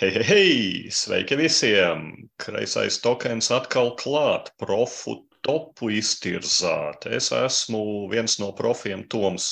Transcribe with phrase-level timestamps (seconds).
[0.00, 0.90] Hei, hei, hei!
[0.90, 2.06] Sveiki visiem!
[2.40, 7.04] Kreisais tokens atkal klāt, profu topu iztirzāt.
[7.04, 9.50] Es esmu viens no profiem Toms.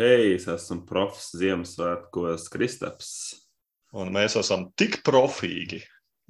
[0.00, 3.10] Hei, es esmu profs Ziemassvētkos Kristaps.
[3.92, 5.82] Un mēs esam tik profīgi.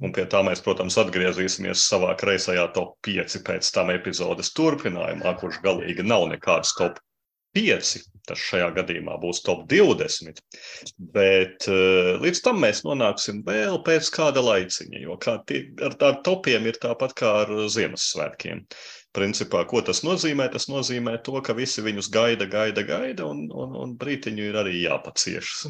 [0.02, 5.62] Un pie tā mēs, protams, atgriezīsimies savā kreisajā top 5 pēc tam epizodes turpinājumā, kurš
[5.62, 6.98] galīgi nav nekāds top
[7.54, 7.94] 5,
[8.28, 10.40] tas šajā gadījumā būs top 20.
[11.14, 16.22] Bet uh, līdz tam mēs nonāksim vēl pēc kāda laiciņa, jo kā tie, ar tādiem
[16.26, 18.66] topiem ir tāpat kā ar Ziemassvētkiem.
[19.12, 20.46] Principā, ko tas nozīmē?
[20.52, 24.78] Tas nozīmē to, ka visi viņus gaida, gaida, gaida, un, un, un brītiņu ir arī
[24.86, 25.66] jāpaciešas.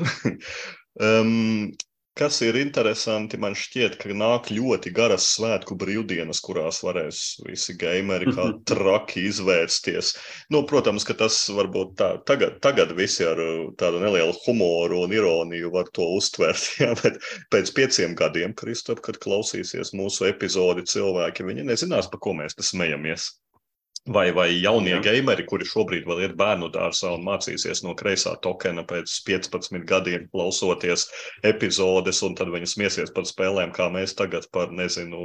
[1.08, 1.72] um,
[2.20, 8.34] Kas ir interesanti, man šķiet, ka nāk ļoti garas svētku brīvdienas, kurās varēs visi gameri
[8.36, 10.10] kā traki izvērsties.
[10.52, 15.16] Nu, protams, ka tas varbūt tā, tagad, tagad visi ar uh, tādu nelielu humoru un
[15.16, 17.16] ironiju var to uztvert, jā, bet
[17.54, 22.69] pēc pieciem gadiem, Kristop, kad klausīsies mūsu epizodi cilvēki, viņi nezinās, pa ko mēs te
[22.74, 23.30] smejamies.
[24.11, 25.00] Vai, vai jaunie Jā.
[25.05, 30.25] gameri, kuri šobrīd vēl ir bērnu dārzā un mācīsies no kreisā tokena pēc 15 gadiem,
[30.33, 31.05] klausoties
[31.47, 35.22] epizodes, un tad viņi smiesies par spēlēm, kā mēs tagad par, nezinu,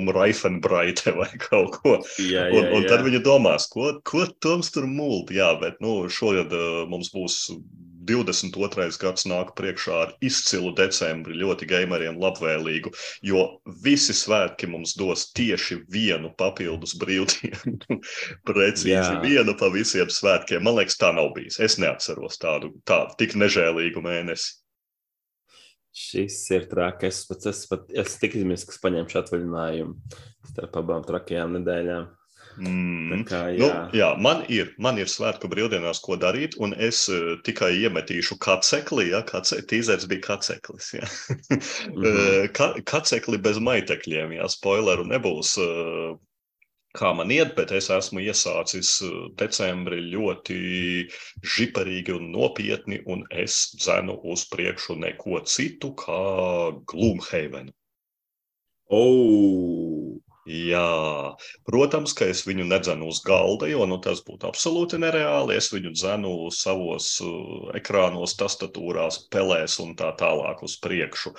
[0.00, 1.94] Umraifenbraite vai kaut ko.
[2.18, 5.30] Jā, jā, un, un tad viņi domās, ko, ko Toms tur mūlt.
[5.38, 7.44] Jā, bet nu, šogad uh, mums būs
[8.08, 8.88] 22.
[9.02, 12.92] gads nāk priekšā ar izcilu decembri, ļoti gameriem labvēlīgu,
[13.28, 13.44] jo
[13.84, 18.00] visi svētki mums dos tieši vienu papildus brīvdienu.
[18.48, 19.18] Precīzi Jā.
[19.24, 20.64] vienu pa visiem svētkiem.
[20.64, 21.60] Man liekas, tā nav bijis.
[21.62, 24.56] Es neatceros tādu, tādu tik nežēlīgu mēnesi.
[25.98, 27.08] Šis ir traki.
[27.08, 30.20] Es pats esmu pat, es tik izmisks, ka paņemšu atvaļinājumu
[30.52, 32.06] starp abām trakajām nedēļām.
[32.58, 33.22] Mm.
[33.28, 33.58] Kā, jā.
[33.60, 38.38] Nu, jā, man ir, man ir svētku brīvdienās, ko darīt, un es uh, tikai iemetīšu
[38.42, 39.08] kacekli.
[39.12, 40.92] Ja, kace, tīzers bija kaceklis.
[40.96, 41.06] Ja.
[41.06, 41.58] mm
[42.02, 42.48] -hmm.
[42.58, 45.54] Ka, kacekli bez maitekļiem, ja spoileru nebūs.
[45.62, 46.18] Uh,
[46.98, 49.02] kā man iet, bet es esmu iesācis
[49.38, 50.58] decembrī ļoti
[51.56, 56.22] žiparīgi un nopietni, un es dzenu uz priekšu neko citu kā
[56.86, 57.70] Gloomhaven.
[58.90, 60.16] Oh!
[60.48, 61.36] Jā,
[61.68, 65.58] protams, ka es viņu nedzenu uz galda, jo nu, tas būtu absolūti nereāli.
[65.60, 71.34] Es viņu dzenu savos uh, ekrānos, tastatūrās, pelēs un tā tālāk uz priekšu.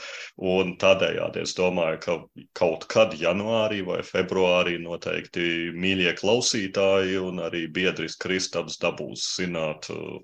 [0.45, 2.17] Un tādējādi es domāju, ka
[2.59, 10.19] kaut kad janvārī vai februārī noteikti mīļie klausītāji un arī biedris Kristaps dabūs zināt, uh,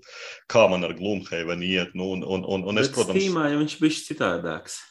[0.46, 1.98] kā man ar Gloomhaven iet.
[1.98, 4.84] Nu, un, un, un, un es, Bet protams, Steamā viņš bija citādāks.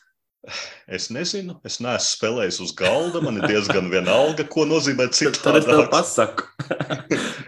[0.85, 3.21] Es nezinu, es neesmu spēlējis uz galda.
[3.25, 5.41] Man ir diezgan vienalga, ko nozīmē citādi.
[5.45, 6.49] Tad es tev pasaku.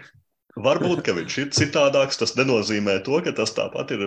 [0.64, 2.18] Varbūt, ka viņš ir citādāks.
[2.20, 4.04] Tas nenozīmē to, ka tas tāpat ir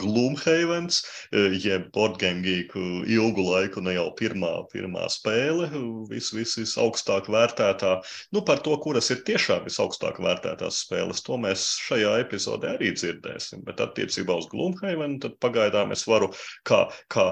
[0.00, 1.00] Gloomhavens,
[1.32, 5.68] jeb Boardgame Geek ilgu laiku ne jau pirmā, pirmā spēle,
[6.10, 7.94] vis, vis, visaugstāk vērtētā.
[8.34, 13.64] Nu, par to, kuras ir tiešām visaugstāk vērtētās spēles, to mēs šajā epizodē arī dzirdēsim.
[13.68, 16.32] Bet attiecībā uz Gloomhaven, tad pagaidām es varu
[16.66, 17.30] kā, kā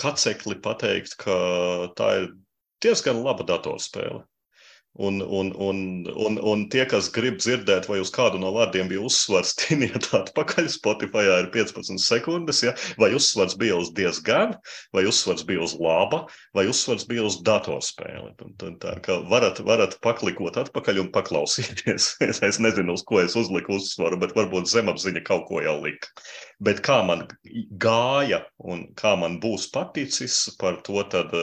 [0.00, 1.36] kacekli pateikt, ka
[1.96, 2.32] tā ir
[2.84, 4.24] diezgan laba datorspēle.
[4.96, 9.02] Un, un, un, un, un tie, kas grib dzirdēt, vai uz kādu no vārdiem bija
[9.04, 10.70] uzsvars, tiniet atpakaļ.
[10.72, 12.72] Spotify ir 15 sekundes, ja?
[13.00, 14.54] vai uzsvars bija uz diezgan,
[14.96, 16.22] vai uzsvars bija uz laba,
[16.56, 18.32] vai uzsvars bija uz datorspēli.
[18.80, 22.08] Tā kā varat, varat paklikot atpakaļ un paklausīties.
[22.28, 26.12] es, es nezinu, uz ko es uzliku uzsvaru, bet varbūt zemapziņa kaut ko jau lika.
[26.64, 27.26] Bet kā man
[27.84, 31.34] gāja un kā man būs paticis, par to tad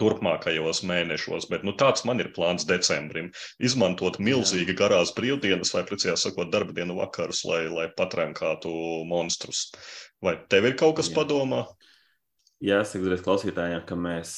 [0.00, 1.48] turpmākajos mēnešos.
[1.50, 3.32] Bet nu, tāds man ir plāns decembrim.
[3.62, 8.72] Izmantot milzīgi garās brīvdienas, vai precīzāk sakot, darba dienu vakarus, lai, lai patrenkātu
[9.08, 9.70] monstrus.
[10.24, 11.18] Vai tev ir kaut kas Jā.
[11.20, 11.64] padomā?
[12.64, 14.30] Jāsaka, uzreiz klausītājiem, ka mēs,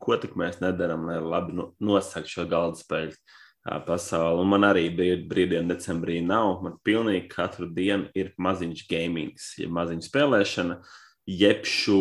[0.00, 3.18] ko tik mēs nedaram, lai labi nosaktu šo galda spēļu
[3.86, 4.40] pasauli.
[4.40, 6.62] Un man arī bija brīvdiena, decembrī nav.
[6.64, 10.78] Man pilnīgi katru dienu ir maziņš gaming, ja maziņa spēlēšana,
[11.26, 12.00] jebšu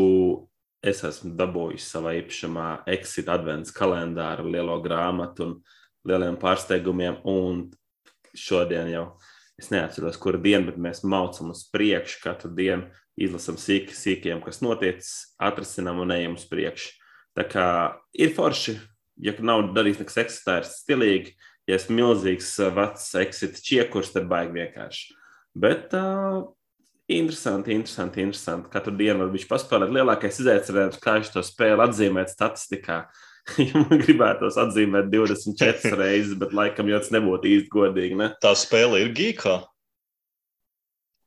[0.86, 5.56] es esmu dabūjis savā īpašumā exit advents kalendāru, lielo grāmatu un
[6.08, 7.20] lieliem pārsteigumiem.
[7.28, 7.66] Un
[8.38, 9.06] šodien jau
[9.60, 14.62] es neatceros, kura diena, bet mēs maucam uz priekšu katru dienu, izlasam sīki, sīkiem, kas
[14.64, 16.92] noticis, atrasinām un ejam uz priekšu.
[17.36, 17.68] Tā kā
[18.16, 18.78] ir forši,
[19.24, 21.36] ja nav darījis nekas ir stilīgi.
[21.66, 25.16] Ja esmu milzīgs vecs exit čiekurs, tad baigi vienkārši.
[25.58, 26.44] Bet uh,
[27.06, 28.72] Interesanti, interesanti, interesanti.
[28.74, 29.94] Katru dienu var viņš paspēlēt.
[29.94, 33.04] Lielākais izaicinājums, kā viņš to spēli atzīmēt statistikā.
[33.78, 38.18] man gribētos atzīmēt 24 reizes, bet laikam jau tas nebūtu īsti godīgi.
[38.22, 38.32] Ne?
[38.42, 39.60] Tā spēle ir gīkā.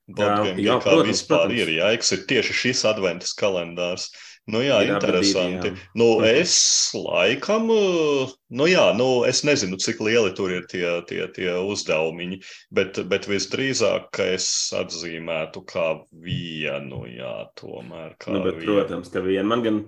[0.09, 1.61] Boardgame jā, kā protams, vispār protams.
[1.63, 1.73] ir.
[1.77, 4.09] Jā, X ir tieši šis adventas kalendārs.
[4.49, 5.69] Nu jā, Ir interesanti.
[5.69, 5.89] divi, jā.
[5.95, 6.25] Nu, Mhm.
[6.41, 6.55] es
[6.97, 12.41] laikam, uh, nu jā, nu, es nezinu, cik lieli tur ir tie, tie, tie uzdevumiņi,
[12.73, 18.67] bet, bet visdrīzāk, ka es atzīmētu kā vienu, jā, tomēr Nu, bet, vienu.
[18.73, 19.83] protams, ka vien man gan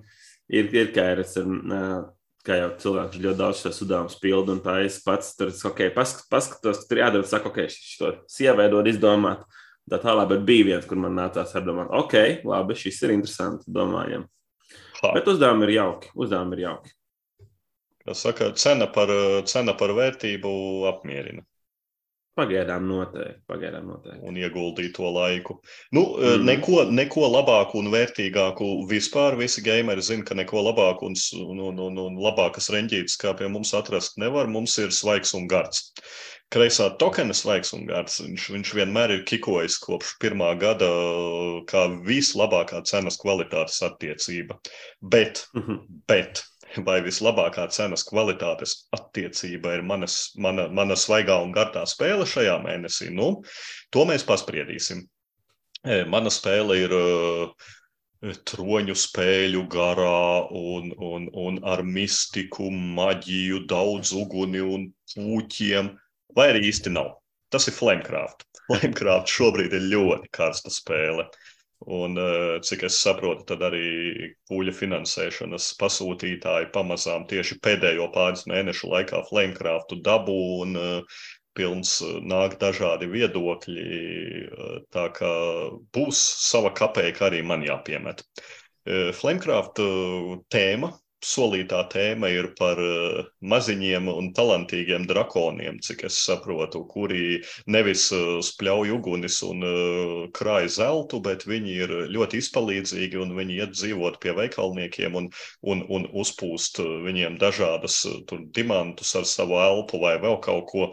[0.51, 1.47] ir, ir kā ir, es ar,
[2.45, 6.27] kā jau cilvēks ļoti daudz šos uzdevumus pildu, un tā es pats tur, ok, pask,
[6.33, 9.43] paskatos, ka tur jādara, saku, ok, šo sievai dod izdomāt,
[9.91, 14.25] tā tālāk, bet bija viens, kur man nācās apdomāt, ok, labi, šis ir interesanti, domājam.
[15.01, 15.13] Ha.
[15.17, 16.97] Bet uzdevumi ir jauki, uzdevumi ir jauki.
[18.01, 19.13] Kā saka, cena par,
[19.49, 20.51] cena par vērtību
[20.91, 21.45] apmierina
[22.39, 24.23] Pagaidām noteikti, pagaidām noteikti.
[24.23, 25.59] un ieguldīto laiku.
[25.93, 26.45] Nu, Mhm.
[26.47, 31.79] neko, neko labāku un vērtīgāku vispār visi gameri zina, ka neko labāku un, un, un,
[31.79, 34.47] un, un labākas reņģītes, kā pie mums atrast nevar.
[34.47, 35.93] Mums ir svaigs un gards.
[36.51, 38.21] Kreisā tokena svaigs un gards.
[38.21, 40.89] Viņš, viņš vienmēr ir kikojis kopš pirmā gada
[41.71, 44.59] kā vislabākā cenas kvalitātes attiecība.
[45.03, 45.79] Bet Mhm.
[46.09, 46.43] Bet
[46.87, 53.11] vai vislabākā cenas kvalitātes attiecība ir manas, mana, mana svaigā un gardā spēle šajā mēnesī?
[53.15, 53.33] Nu,
[53.91, 55.05] to mēs paspriedīsim.
[55.81, 57.05] E, Mana spēle ir e,
[58.51, 65.95] troņu spēļu garā un, un, un ar mistiku, maģiju, daudz uguni un puķiem,
[66.37, 67.15] vai arī īsti nav.
[67.51, 68.45] Tas ir Flamecraft.
[68.67, 71.27] Flamecraft šobrīd ir ļoti karsta spēle.
[71.87, 78.91] Un, eh, cik es saprotu, tad arī pūļa finansēšanas pasūtītāji pamazām tieši pēdējo pāris mēnešu
[78.93, 80.37] laikā Flamecraftu dabū
[80.67, 81.23] un eh,
[81.57, 83.87] pilns eh, nāk dažādi viedokļi.
[84.93, 85.33] Tā kā
[85.97, 88.27] būs sava kapēka arī man jāpiemet.
[89.15, 89.79] Flamecraft
[90.51, 90.89] tēma,
[91.25, 97.41] solītā tēma ir par eh, maziņiem un talantīgiem drakoniem, cik es saprotu, kuri
[97.71, 103.59] nevis uh, spļauj ugunis un uh, krāj zeltu, bet viņi ir ļoti izpalīdzīgi un viņi
[103.61, 105.29] iet dzīvot pie veikalniekiem un,
[105.61, 110.89] un, un uzpūst viņiem dažādas tur dimantus ar savu elpu vai vēl kaut ko.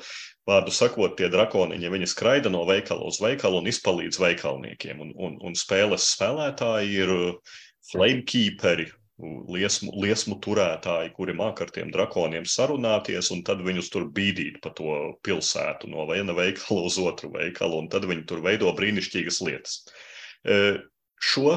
[0.47, 5.01] Vārdu sakot, tie drakoniņi, viņi skraida no veikala uz veikalu un izpalīdz veikalniekiem.
[5.03, 7.11] Un, un, un spēles spēlētāji ir
[7.91, 8.87] flamekeeperi,
[9.17, 14.73] liesmu, liesmu turētāji, kuri māca ar tiem drakoniem sarunāties, un tad viņus tur bīdīt pa
[14.77, 19.81] to pilsētu no viena veikala uz otru veikalu, un tad viņi tur veido brīnišķīgas lietas.
[20.45, 20.77] E,
[21.17, 21.49] Šo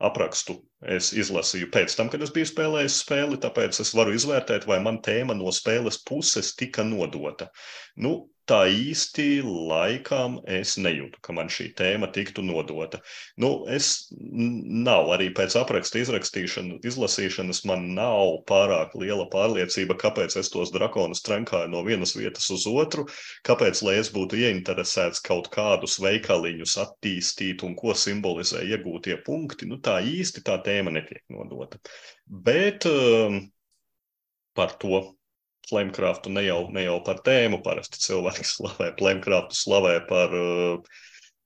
[0.00, 0.56] aprakstu
[0.88, 5.02] es izlasīju pēc tam, kad es biju spēlējis spēli, tāpēc es varu izvērtēt, vai man
[5.04, 7.50] tēma no spēles puses tika nodota.
[8.00, 12.98] Nu, tā īsti laikam es nejūtu, ka man šī tēma tiktu nodota.
[13.40, 20.72] Nu, es nav arī pēc apraksta izlasīšanas, man nav pārāk liela pārliecība, kāpēc es tos
[20.74, 23.06] drakonus trenkāju no vienas vietas uz otru,
[23.46, 29.70] kāpēc, lai es būtu ieinteresēts kaut kādus veikaliņus attīstīt un ko simbolizē iegūtie punkti.
[29.70, 31.78] Nu, tā īsti tā tēma netiek nodota.
[32.26, 33.44] Bet um,
[34.58, 35.19] par to
[35.70, 37.62] Flamecraftu ne jau, ne jau par tēmu.
[37.64, 40.98] Parasti cilvēki slavē Flamecraftu, slavē par uh,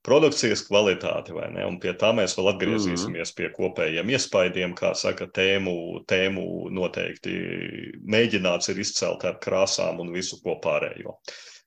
[0.04, 1.64] produkcijas kvalitāti, vai ne?
[1.68, 5.74] Un pie tā mēs vēl atgriezīsimies pie kopējiem iespaidiem, kā saka, tēmu,
[6.10, 6.44] tēmu
[6.76, 7.34] noteikti
[8.04, 11.16] mēģināts ir izcelt ar krāsām un visu ko pārējo.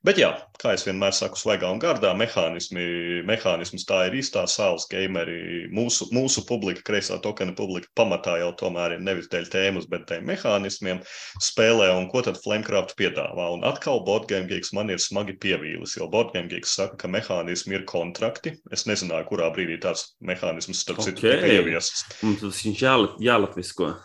[0.05, 0.27] Bet jā,
[0.61, 2.83] kā es vienmēr saku, svaigā un gardā mehānismi,
[3.27, 5.65] mehānisms tā ir īstā sāls gameri.
[5.73, 10.21] Mūsu, mūsu publika, kreisā tokena publika pamatā jau tomēr ir nevis dēļ tēmas, bet dēļ
[10.29, 11.01] mehānismiem
[11.43, 13.49] spēlē un ko tad Flamecraft piedāvā.
[13.57, 17.87] Un atkal Boardgame Geeks man ir smagi pievīlis, jo Boardgame Geeks saka, ka mehānismi ir
[17.89, 18.53] kontrakti.
[18.71, 21.33] Es nezināju, kurā brīdī tāds mehānisms starp citu Ok.
[21.33, 22.05] tika ieviests.
[22.21, 23.95] Mums tas viņš jālat, jālatvisko.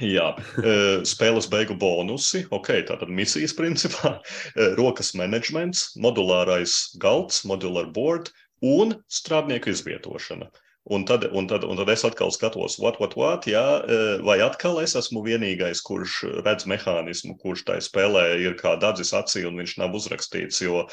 [0.00, 0.72] Jā, e,
[1.04, 4.14] spēles beigu bonusi, ok, tātad misijas principā,
[4.54, 8.30] e, rokas menedžments, modulārais galds, modular board
[8.64, 10.48] un strādnieku izvietošana.
[10.90, 14.38] Un tad, un, tad, un tad es atkal skatos, what, what, what, jā, e, vai
[14.40, 19.60] atkal es esmu vienīgais, kurš redz mehānismu, kurš tai spēlē ir kā dadzis acī un
[19.60, 20.64] viņš nav uzrakstīts.
[20.64, 20.86] Jo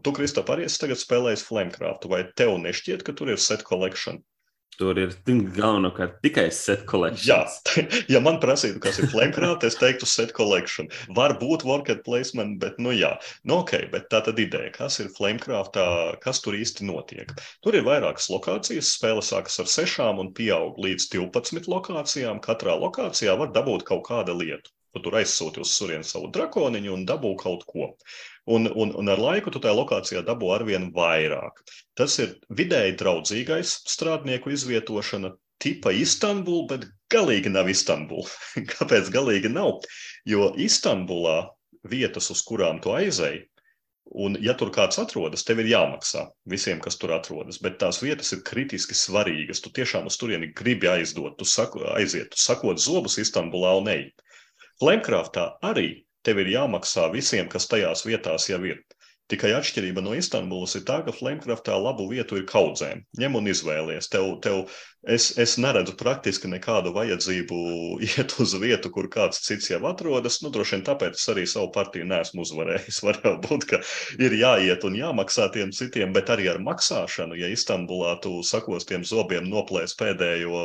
[0.00, 4.24] tu, Kristap, arī esi tagad spēlējis Flamecraft, vai tev nešķiet, ka tur ir set collection?
[4.78, 7.58] Tur ir galvenokārt tikai set Jā, kolekcijas.
[8.12, 10.90] ja man prasītu, kas ir Flamecraft, es teiktu set collection.
[11.16, 13.14] Varbūt worker placement, bet nu jā.
[13.46, 15.86] Nu ok, bet tā tad ideja, kas ir Flamecraftā,
[16.24, 17.30] kas tur īsti notiek.
[17.64, 22.42] Tur ir vairākas lokācijas, spēle sākas ar sešām un pieaug līdz 12 lokācijām.
[22.44, 24.74] Katrā lokācijā var dabūt kaut kādu lietu.
[24.94, 27.88] Tu tur aizsūti uz surienu savu drakoniņu un dabū kaut ko.
[28.54, 31.62] Un, un, un ar laiku tu tajā lokācijā dabū arvien vairāk.
[31.98, 35.32] Tas ir vidēji draudzīgais strādnieku izvietošana,
[35.64, 38.28] tipa Istanbul, bet galīgi nav Istanbul.
[38.74, 39.80] Kāpēc galīgi nav?
[40.28, 41.40] Jo Istanbulā
[41.90, 43.44] vietas, uz kurām tu aizēji,
[44.12, 47.56] Un, ja tur kāds atrodas, tev ir jāmaksā visiem, kas tur atrodas.
[47.64, 49.62] Bet tās vietas ir kritiski svarīgas.
[49.64, 54.04] Tu tiešām uz turieni gribi aizdot, tu saku, aiziet, tu sakot zobus Istanbulā un ej.
[54.82, 55.86] Flamecraftā arī
[56.26, 58.80] tev ir jāmaksā visiem, kas tajās vietās jau ir.
[59.32, 62.98] Tikai atšķirība no Istanbulas ir tā, ka Flamecraftā labu vietu ir kaudzēm.
[63.22, 64.10] Ņem un izvēlies.
[64.12, 64.58] Tev, tev,
[65.16, 67.60] es, es neredzu praktiski nekādu vajadzību
[68.10, 70.42] iet uz vietu, kur kāds cits jau atrodas.
[70.44, 73.00] Nu, droši vien tāpēc es arī savu partiju neesmu uzvarējis.
[73.08, 73.80] Var būt, ka
[74.20, 79.08] ir jāiet un jāmaksā tiem citiem, bet arī ar maksāšanu, ja Istanbulā tu sakos tiem
[79.08, 80.64] zobiem noplēs pēdējo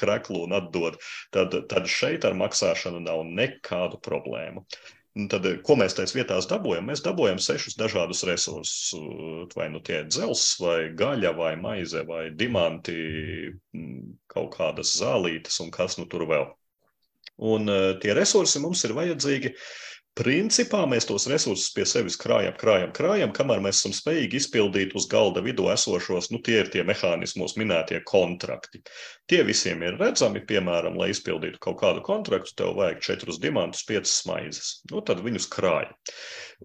[0.00, 0.96] kreklu un atdod,
[1.36, 4.64] tad, tad šeit ar maksāšanu nav nekādu problēmu.
[5.18, 6.86] Un tad, eh, ko mēs tajās vietās dabūjam?
[6.90, 8.94] Mēs dabūjam sešus dažādus resursus.
[9.56, 12.96] Vai nu tie ir dzelzs, vai gaļa, vai maize, vai diamanti,
[14.30, 16.46] kaut kādas zālītes un kas nu tur vēl.
[17.50, 19.66] Un eh, tie resursi mums ir vajadzīgi uh,
[20.18, 25.06] Principā mēs tos resursus pie sevis krājam, krājam, krājam, kamēr mēs esam spējīgi izpildīt uz
[25.10, 28.80] galda vidū esošos, nu, tie ir tie mehānismos minētie kontrakti.
[29.30, 34.16] Tie visiem ir redzami, piemēram, lai izpildītu kaut kādu kontraktu, tev vajag četrus diamantus, piecas
[34.26, 34.72] maizes.
[34.90, 35.94] Nu, tad viņus krāja.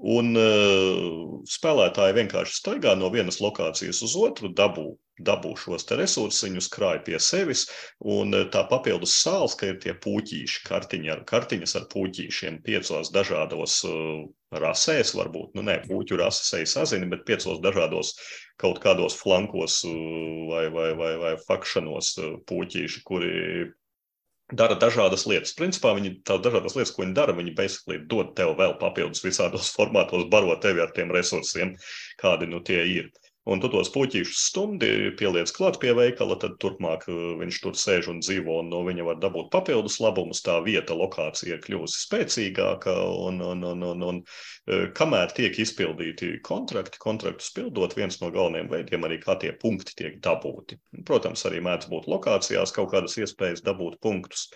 [0.02, 7.04] Un uh, spēlētāji vienkārši staigā no vienas lokācijas uz otru, dabū dabū šos resursus, krāj
[7.06, 7.68] pie sevis.
[8.00, 13.12] Un eh, tā papildus sāls, ka ir tie puķīši, kartiņi ar, kartiņas ar puķīšiem, piecos
[13.14, 18.16] dažādos uh, rasēs, varbūt, nu, ne puķu rases eju sazini, bet piecos dažādos
[18.62, 19.94] kaut kādos flankos uh,
[20.50, 23.34] vai, vai, vai, vai fakšanos uh, puķīši, kuri
[24.54, 25.54] dara dažādas lietas.
[25.58, 29.72] Principā viņi tās dažādas lietas, ko viņi dara, viņi basically dod tev vēl papildus visādos
[29.78, 31.78] formātos, baro tevi ar tiem resursiem,
[32.22, 33.14] kādi nu tie ir
[33.50, 38.10] un tu tos puķīšus stumdi pieliec klāt pie veikala, tad turpmāk uh, viņš tur sēž
[38.14, 40.44] un dzīvo, un no viņa var dabūt papildus labumus.
[40.44, 42.96] Tā vieta, lokācija ir kļuvusi spēcīgāka,
[43.28, 48.72] un, un, un, un, un uh, kamēr tiek izpildīti kontrakti, kontraktus pildot, viens no galvenajiem
[48.72, 50.80] veidiem arī kā tie punkti tiek dabūti.
[51.08, 54.48] Protams, arī mēdz būt lokācijās kaut kādas iespējas dabūt punktus,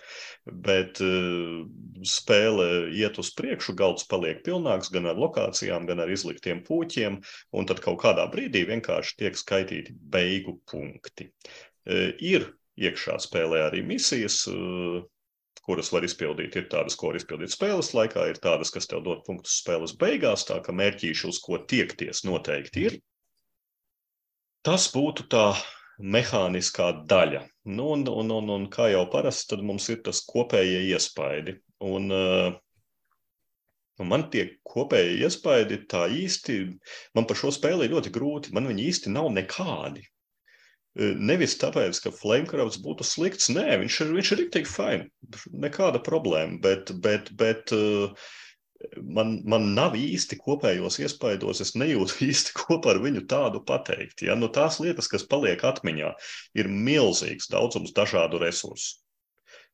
[0.48, 1.60] bet uh,
[2.08, 7.20] spēle iet uz priekšu, galds paliek pilnāks gan ar lokācijām, gan ar izliktiem puķiem,
[7.52, 11.28] un tad kaut kādā brīdī vienkārši vienkārši tiek skaitīti beigu punkti.
[11.84, 15.02] E, ir iekšā spēlē arī misijas, e,
[15.68, 16.56] kuras var izpildīt.
[16.56, 20.46] Ir tādas, ko var izpildīt spēles laikā, ir tādas, kas tev dod punktus spēles beigās,
[20.48, 23.00] tā ka mērķīši, uz ko tiekties, noteikti ir.
[24.64, 25.52] Tas būtu tā
[25.98, 27.42] mehāniskā daļa.
[27.68, 31.58] Nu, un, un, un, un kā jau parasti, tad mums ir tas kopējie iespaidi.
[31.84, 32.56] Un, uh,
[33.98, 36.58] Un man tie kopēji iespaidi tā īsti,
[37.18, 38.54] man par šo spēli ļoti grūti.
[38.54, 40.04] Man viņi īsti nav nekādi.
[40.98, 45.08] E, nevis tāpēc, ka Flamecrafts būtu slikts, nē, viņš ir, viņš ir rīktīgi fajn,
[45.66, 48.30] nekāda problēma, bet, bet, bet uh,
[49.02, 54.22] man, man nav īsti kopējos iespaidos, es nejūtu īsti kopā ar viņu tādu pateikt.
[54.28, 54.38] Ja?
[54.38, 56.14] Nu, tās lietas, kas paliek atmiņā,
[56.58, 58.98] ir milzīgs daudzums dažādu resursu.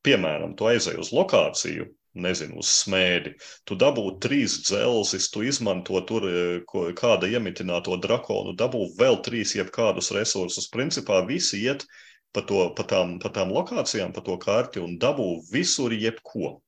[0.04, 3.34] Piemēram, tu aizej uz lokāciju, nezinu, uz smēdi.
[3.68, 9.54] Tu dabū trīs dzelzis, tu izmanto tur e, ko, kāda iemitināto drakonu, dabū vēl trīs
[9.58, 10.70] jebkādus resursus.
[10.72, 11.86] Principā visi iet
[12.32, 16.58] pa, to, pa, tām, pa tām lokācijām, pa to karti un dabū visur jebko.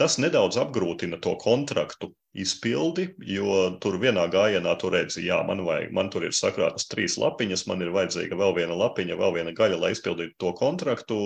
[0.00, 5.92] Tas nedaudz apgrūtina to kontraktu izpildi, jo tur vienā gājienā tu redzi, jā, man, vajag,
[5.94, 9.78] man tur ir sakrātas trīs lapiņas, man ir vajadzīga vēl viena lapiņa, vēl viena gaļa,
[9.84, 11.18] lai izpildītu to kontraktu.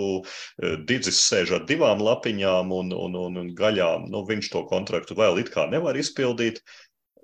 [0.61, 4.05] Eh, Digis sēž ar divām lapiņām un, un, un, un gaļām.
[4.13, 6.61] Nu, viņš to kontraktu vēl it kā nevar izpildīt.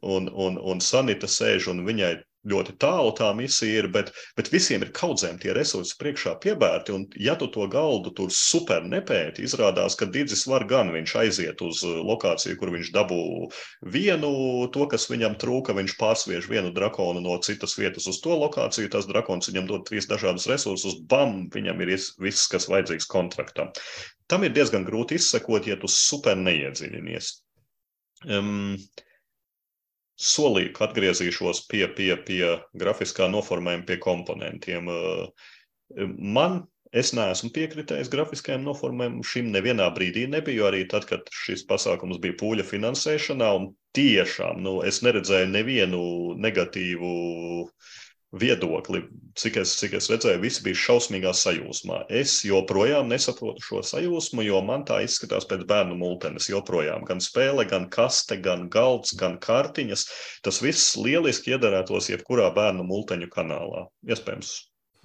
[0.01, 2.15] Un, un, un Sanita sēž un viņai
[2.49, 6.93] ļoti tālu tā misija ir, bet, bet visiem ir kaudzēm tie resursi priekšā piebērti.
[6.95, 11.63] Un, ja tu to galdu tur super nepēti, izrādās, ka Digis var gan viņš aiziet
[11.65, 13.21] uz uh, lokāciju, kur viņš dabū
[13.95, 14.31] vienu,
[14.75, 19.09] to, kas viņam trūka, viņš pārsviež vienu drakonu no citas vietas uz to lokāciju, tas
[19.09, 23.73] drakons viņam dod trīs dažādus resursus, bam, viņam ir viss, kas vajadzīgs kontraktam.
[24.31, 27.33] Tam ir diezgan grūti izsekot, ja tu super neiedziļinies.
[28.25, 28.77] Um,
[30.21, 34.89] solīju, ka atgriezīšos pie, pie, pie grafiskā noformējuma, pie komponentiem.
[36.37, 36.63] Man
[36.95, 39.23] Es neesmu piekritējis grafiskajam noformējumam.
[39.27, 40.63] Šim nevienā brīdī nebiju.
[40.69, 43.65] Arī tad, kad šis pasākums bija pūļa finansēšanā, un
[43.97, 45.99] tiešām nu, es neredzēju nevienu
[46.39, 47.11] negatīvu
[47.65, 47.89] uh,
[48.39, 49.01] viedokli,
[49.39, 52.01] cik es, cik es redzēju, visi bija šausmīgā sajūsmā.
[52.21, 56.49] Es joprojām nesaprotu šo sajūsmu, jo man tā izskatās pēc bērnu multenes.
[56.51, 60.07] Joprojām gan spēle, gan kaste, gan galds, gan kartiņas.
[60.45, 63.87] Tas viss lieliski iedarētos jebkurā bērnu multeņu kanālā.
[64.07, 64.55] Iespējams,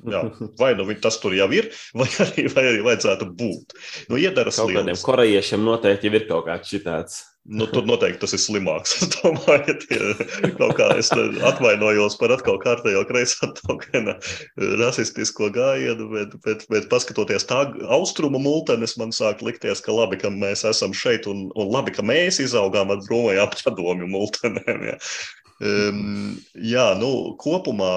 [0.08, 0.22] Jā,
[0.56, 1.68] vai nu tas tur jau ir,
[1.98, 3.74] vai arī, vai arī vajadzētu būt.
[4.08, 7.18] Nu, iedaras kaut kādiem korejiešiem noteikti ir kaut kāds šitāds.
[7.48, 8.92] Nu, tur noteikti tas ir slimāks.
[9.00, 9.74] Es domāju,
[10.58, 11.08] ka kā es
[11.48, 14.18] atvainojos par atkal kārtējo kreisā tokena
[14.80, 17.62] rasistisko gājienu, bet, bet, bet paskatoties tā
[17.96, 22.04] austrumu multenes, man sāk likties, ka labi, ka mēs esam šeit un, un labi, ka
[22.04, 24.90] mēs izaugām ar bromajām padomju multenēm.
[24.92, 24.98] Ja.
[25.60, 27.90] Um, jā, nu, kopumā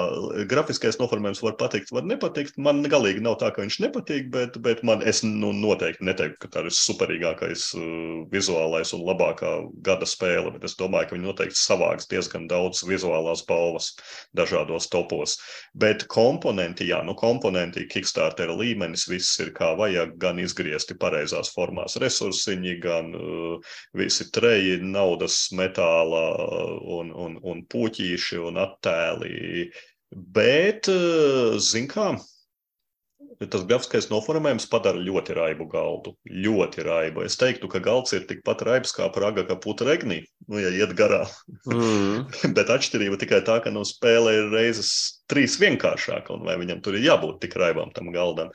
[0.50, 2.58] grafiskais noformējums var patikt, var nepatikt.
[2.60, 6.50] Man galīgi nav tā, ka viņš nepatīk, bet, bet man, es nu, noteikti neteiktu, ka
[6.52, 9.54] tā ir superīgākais uh, vizuālais un labākā
[9.86, 10.52] gada spēle.
[10.52, 13.94] Bet es domāju, ka viņi noteikti savāks diezgan daudz vizuālās balvas
[14.36, 15.38] dažādos topos.
[15.72, 21.96] Bet komponenti, jā, nu, komponenti, Kickstarter līmenis, viss ir kā vajag, gan izgriezti pareizās formās
[21.96, 26.26] resursiņi, gan uh, visi treji, naudas, metāla
[27.00, 29.70] un, un, un un puķīši un attēli.
[30.14, 32.12] Bet, eh, zin kā,
[33.50, 36.14] tas grafiskais noformējums padara ļoti raibu galdu.
[36.30, 37.24] Ļoti raibu.
[37.26, 40.94] Es teiktu, ka galds ir tikpat raibs kā praga, kā putra regnī, nu, ja iet
[40.98, 41.24] garā.
[41.66, 42.28] Mm.
[42.56, 44.92] Bet atšķirība tikai tā, ka no spēle ir reizes
[45.30, 48.50] trīs vienkāršāka, un vai viņam tur ir jābūt tik raibām tam galdam.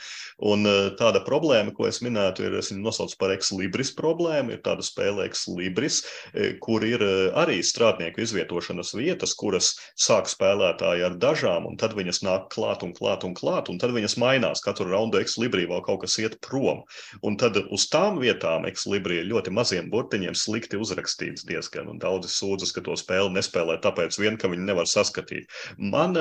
[0.52, 4.62] Un eh, tāda problēma, ko es minētu, ir, es viņu nosaucu par ekslibris problēmu, ir
[4.66, 6.02] tāda spēle ekslibris,
[6.34, 11.96] eh, kur ir eh, arī strādnieku izvietošanas vietas, kuras sāk spēlētāji ar dažām, un tad
[11.98, 14.64] viņas nāk klāt un klāt un klāt, un tad viņas mainās.
[14.66, 16.84] Katru raundu ekslibri vēl kaut kas iet prom.
[17.26, 22.30] Un tad uz tām vietām ekslibri ir ļoti maziem burtiņiem slikti uzrakstīts diezgan, un daudzi
[22.30, 25.50] sūdzas, ka to spēli nespēlē tāpēc vien, ka viņi nevar saskatīt.
[25.82, 26.14] Man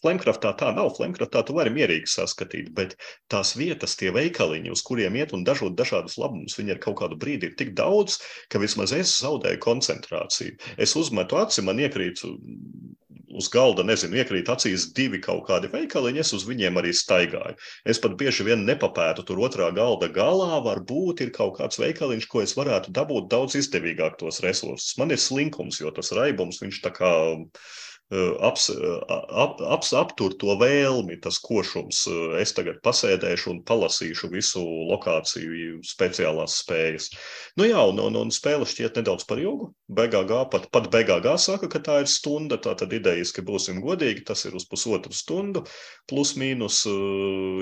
[0.00, 0.94] Flamecraftā tā nav.
[0.96, 2.94] Flamecraftā tu vari mierīgi saskatīt, bet
[3.32, 7.18] tās vietas, tie veikaliņi, uz kuriem iet un dažot dažādus labumus, viņi ar kaut kādu
[7.20, 8.16] brīdi ir tik daudz,
[8.48, 10.56] ka vismaz es zaudēju koncentrāciju.
[10.80, 12.24] Es uzmetu aci, man iekrīt
[13.30, 17.54] uz galda, nezinu, iekrīt acīs divi kaut kādi veikaliņi, es uz viņiem arī staigāju.
[17.86, 22.42] Es pat bieži vien nepapētu tur otrā galda galā, varbūt ir kaut kāds veikaliņš, ko
[22.42, 24.96] es varētu dabūt daudz izdevīgāk tos resursus.
[24.98, 27.12] Man ir slinkums, jo tas raibums, viņš tā kā
[28.10, 28.70] aps,
[29.08, 32.02] ap, aps, aptur to vēlmi, tas košums.
[32.40, 37.10] Es tagad pasēdēšu un palasīšu visu lokāciju, speciālās spējas.
[37.60, 39.70] Nu jā, un, un, un spēle šķiet nedaudz par ilgu.
[39.90, 42.58] BGG pat, pat BGG saka, ka tā ir stunda.
[42.58, 45.64] Tā tad idejiski būsim godīgi, tas ir uz pusotru stundu.
[46.10, 46.82] Plus mīnus,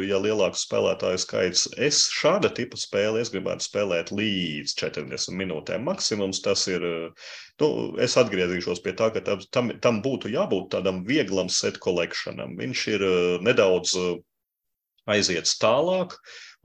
[0.09, 1.69] ja lielāks spēlētāju skaits.
[1.77, 6.41] Es šāda tipa spēli es gribētu spēlēt līdz 40 minūtēm maksimums.
[6.45, 6.85] Tas ir
[7.59, 7.69] Nu,
[7.99, 12.55] es atgriezīšos pie tā, ka tam, tam būtu jābūt tādam vieglam set kolekcionam.
[12.61, 14.13] Viņš ir uh, nedaudz uh,
[15.11, 16.15] aiziets tālāk,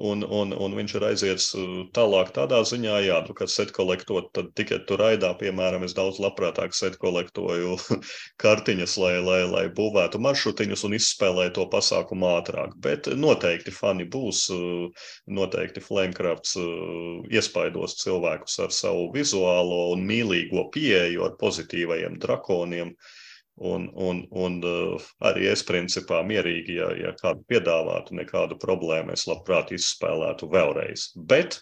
[0.02, 4.32] un, un, un viņš ir aiziets uh, tālāk tādā ziņā, jā, nu, kad set kolektot,
[4.34, 7.78] tad tikai tur raidā, piemēram, es daudz labprātāk set kolektoju
[8.44, 12.74] kartiņas, lai, lai, lai būvētu maršrutiņus un izspēlēju to pasākumu ātrāk.
[12.82, 20.70] Bet noteikti fani būs, uh, noteikti Flamecrafts uh, iespaidos cilvēkus ar savu vizuālo un mīlīgo
[20.74, 22.96] pieeju ar pozitīvajiem drakoniem.
[22.98, 23.20] Uh,
[23.56, 29.28] Un, un, un uh, arī es, principā, mierīgi, ja, ja kādu piedāvātu, nekādu problēmu, es
[29.30, 31.12] labprāt izspēlētu vēlreiz.
[31.30, 31.60] Bet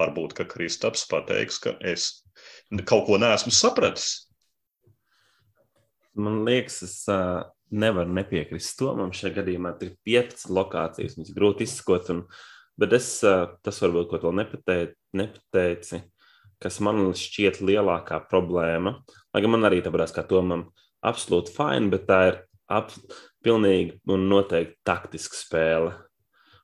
[0.00, 2.24] varbūt, ka Kristaps pateiks, ka es
[2.88, 4.30] kaut ko neesmu sapratis.
[6.16, 8.94] Man liekas, es uh, nevaru nepiekrist to.
[8.96, 12.08] Mums šajā gadījumā ir 15 lokācijas, viņas grūti izskot.
[12.16, 12.24] Un,
[12.80, 16.00] bet es, uh, tas varbūt, ko vēl nepateici,
[16.64, 19.02] kas man šķiet lielākā problēma,
[19.34, 22.38] lai gan man arī tāpēc, kā Tomam, uh, absolūti fini, bet tā ir
[22.70, 22.92] ap,
[23.44, 25.94] pilnīgi un noteikti taktiska spēle.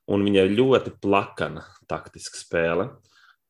[0.07, 2.89] Un viņa ir ļoti plakana taktiska spēle.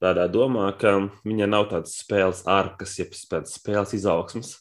[0.02, 0.93] Tādā domā, ka
[1.26, 4.56] viņa nav tādas spēles arkas, jeb spēles izaugsmas.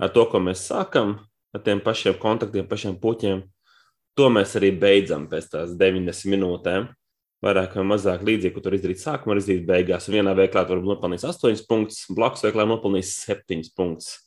[0.00, 1.18] Ar to, ko mēs sākam,
[1.52, 3.42] ar tiem pašiem kontaktiem, pašiem puķiem,
[4.16, 6.88] to mēs arī beidzam pēc tās 90 minūtēm.
[7.40, 10.08] Vairāk vai mazāk līdzīgi, ko tur izdarīt sākumā, var izdarīt beigās.
[10.08, 14.18] Un vienā veiklā tur var nopelnīt 8 punktus, blakus veiklā nopelnīt 7 punktus.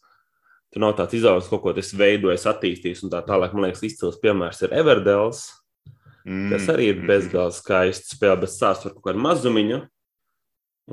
[0.73, 3.51] Tur nav tāds izaugsmes, kaut ko tas veidojis, attīstījis un tā tālāk.
[3.53, 5.43] Man liekas, izcils piemērs ir Everdels,
[6.25, 6.47] mm.
[6.49, 9.83] kas arī ir bezgalīgi skaists spēle, bet sāsts ar kaut kādu mazumiņu.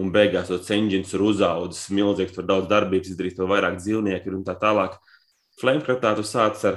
[0.01, 4.45] Un beigās tas engines ir uzaugusi milzīgs, tur daudz darbības izdarīt, vēl vairāk dzīvnieku un
[4.47, 5.01] tā tālāk.
[5.59, 6.77] Flamecraftā tu sāc ar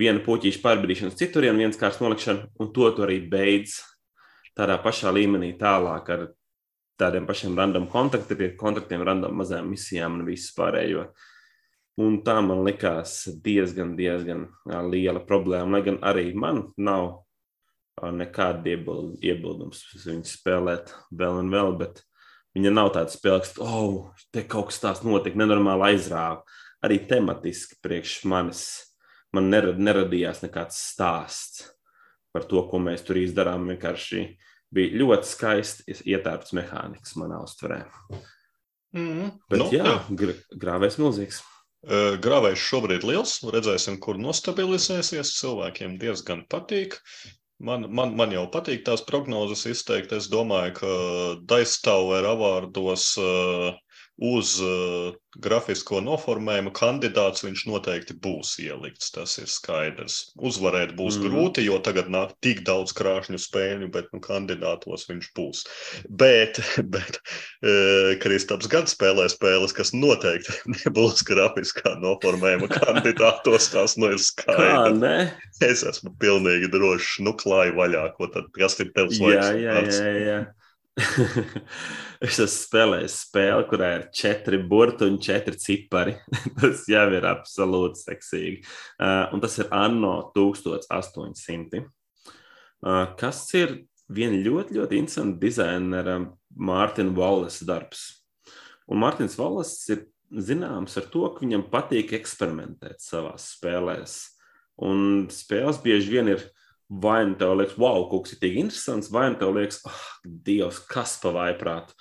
[0.00, 3.82] vienu puķīšu pārbīdīšanu uz citurienu, viens kārs nolikšanu, un to tu arī beidz
[4.56, 6.24] tādā pašā līmenī tālāk ar
[7.00, 11.04] tādiem pašiem random kontaktiem, kontaktiem, random mazām misijām un visu pārējo.
[11.04, 11.29] Uh,
[12.00, 14.46] Un tā man likās diezgan, diezgan
[14.88, 15.76] liela problēma.
[15.76, 17.26] Lai gan arī man nav
[18.00, 18.72] nekāda
[19.20, 22.00] iebildums viņu spēlēt vēl un vēl, bet
[22.56, 26.40] viņa nav tāda spēle, ka, oh, te kaut kas tāds notika, nenormāli aizrāva.
[26.80, 28.62] Arī tematiski priekš manis
[29.36, 31.66] man nerad, neradījās nekāds stāsts
[32.32, 33.68] par to, ko mēs tur izdarām.
[33.68, 34.24] Vienkārši
[34.72, 37.82] bija ļoti skaisti ietērpts mehānisms manā uztverē.
[38.96, 39.96] Mm, Bet, nu, jā, jā.
[40.18, 41.44] Gr grāvējs milzīgs.
[42.24, 43.38] Grāvējs šobrīd ir liels.
[43.54, 45.34] Redzēsim, kur nostabilizēsies.
[45.40, 46.98] Cilvēkiem diezgan patīk.
[47.60, 50.12] Man, man, man jau patīk tās prognozes izteikt.
[50.16, 50.92] Es domāju, ka
[51.52, 53.72] Daistāver avārdos uh,
[54.20, 59.08] uz uh, grafisko noformējumu kandidāts viņš noteikti būs ielikts.
[59.14, 60.18] Tas ir skaidrs.
[60.36, 61.24] Uzvarēt būs mm.
[61.24, 65.64] grūti, jo tagad nāk tik daudz krāšņu spēļu, bet nu, kandidātos viņš būs.
[66.10, 66.60] Bet,
[66.94, 73.72] bet uh, Kristaps gan spēlē spēles, kas noteikti nebūs grafiskā noformējuma kandidātos.
[73.72, 75.32] Tas nu ir skaidrs.
[75.64, 77.20] Es esmu pilnīgi drošs.
[77.24, 80.58] Nu, klāj vaļā, ko tad kas ir tevs laiks.
[82.20, 86.16] Es esmu spēlējis spēli, kurā ir četri burti un četri cipari.
[86.60, 88.58] tas jau ir absolūti seksīgi.
[89.00, 91.84] Uh, un tas ir Anno 1800.
[92.80, 93.78] Uh, kas ir
[94.10, 96.18] viena ļoti, ļoti interesanta dizainera
[96.60, 98.04] Mārtiņa Wallace darbs.
[98.90, 104.20] Un Mārtiņš Wallace ir zināms ar to, ka viņam patīk eksperimentēt savā spēlēs.
[104.80, 106.44] Un spēles bieži vien ir
[106.90, 110.06] vai nu tev liekas, wow, kaut kas ir tik interesants, vai nu tev liekas, oh,
[110.26, 111.94] Dievs, kas pa vaiprātu.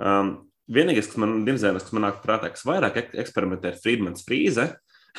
[0.00, 0.30] Um,
[0.70, 4.70] vienīgais, kas man man nāk prātā, kas vairāk eksperimentē ar Friedmans frīze,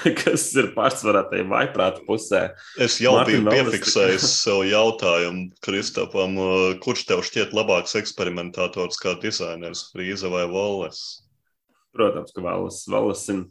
[0.24, 2.48] kas ir pārsvarā tajā vaiprāta pusē.
[2.82, 9.14] Es jau Martin biju piefiksējis sev jautājumu Kristapam, uh, kurš tev šķiet labāks eksperimentators kā
[9.22, 11.04] dizainers, Frīze vai Valles?
[11.94, 13.46] Protams, ka Valles, Vallesim,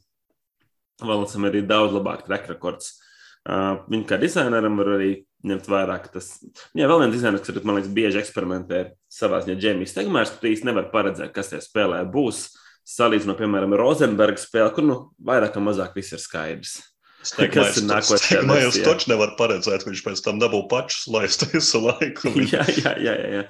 [1.04, 2.90] Vallesam ir daudz labāk rekrekords.
[2.90, 3.06] Uh,
[3.46, 5.11] viņa kā dizaineram var arī
[5.46, 6.33] ņemt vērā, ka tas.
[6.76, 10.50] Jā, vēl viens dizainers, kas man liekas, bieži eksperimentē ar savā ziņā džemijas tegmērs, tu
[10.50, 12.48] īsti nevar paredzēt, kas tajā spēlē būs.
[12.90, 16.79] Salīdzinot, piemēram, Rozenberga spēli, kur nu vairāk vai mazāk viss ir skaidrs.
[17.53, 18.57] Kas ir nākotnē?
[18.64, 22.33] Jūs taču nevarat paredzēt, viņš pēc tam dabū pašus laist visu laiku.
[22.53, 23.29] jā, jā, jā, jā.
[23.37, 23.42] jā.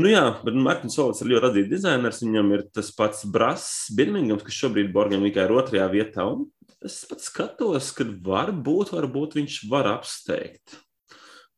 [0.00, 2.22] Nu jā, bet Mārtiņš Solis ir ļoti radīts dizainers.
[2.24, 6.24] Viņam ir tas pats Brass Birmingams, kas šobrīd Borgam tikai ir otrajā vietā.
[6.32, 6.46] Un
[6.80, 10.78] es pat skatos, ka varbūt, varbūt viņš var apsteigt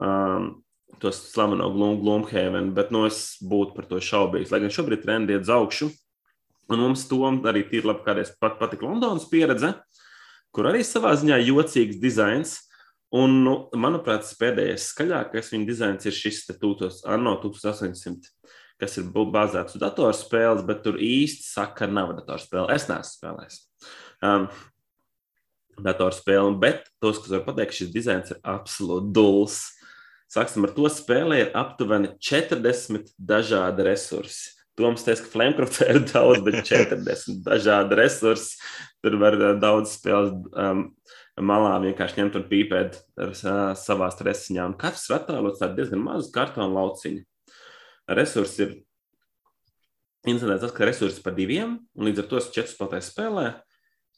[0.03, 0.51] um,
[0.99, 4.51] tos slaveno Glumhēvenu, bet nu, es būtu par to šaubīgs.
[4.51, 5.93] Lai gan šobrīd trendi iet uz augšu,
[6.75, 9.77] un mums to arī tīri labi kādreiz pat patika Londonas pieredze,
[10.55, 12.59] kur arī savā ziņā jocīgs dizains.
[13.15, 18.33] Un, nu, manuprāt, pēdējais skaļākais viņa dizains ir šis tūtos, Anno 1800,
[18.83, 22.75] kas ir bāzēts uz datorspēles, bet tur īsti saka, nav datorspēle.
[22.75, 23.61] Es neesmu spēlējis.
[24.25, 24.49] Um,
[25.79, 29.61] datorspēli, bet tos, kas var pateikt, šis dizains ir absolūti dūls.
[30.35, 34.51] Sāksim ar to spēlē ir aptuveni 40 dažādi resursi.
[34.75, 38.57] Toms teica, ka Flamecraftā ir daudz, bet 40 dažādi resursi.
[39.07, 40.89] Tur var uh, daudz spēles um,
[41.43, 44.69] malā vienkārši ņemt un pīpēt ar uh, savā stresiņā.
[44.71, 47.25] Un katrs ir attēlots ar diezgan mazu kartonu lauciņu.
[48.15, 48.75] Resursi ir
[50.29, 53.49] interesants tas, ka resursi par diviem, un līdz ar to es četru spēlēju spēlē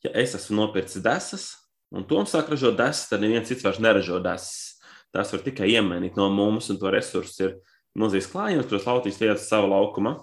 [0.06, 1.46] ja es esmu nopircis desas,
[1.94, 4.76] un Toms sāk ražot desas, tad neviens cits vairs neražo desas.
[5.14, 7.56] Tās var tikai iemainīt no mums, un to resursu ir
[7.96, 10.16] milzīgs klājiens, kuros lautīs lietas savā laukumā.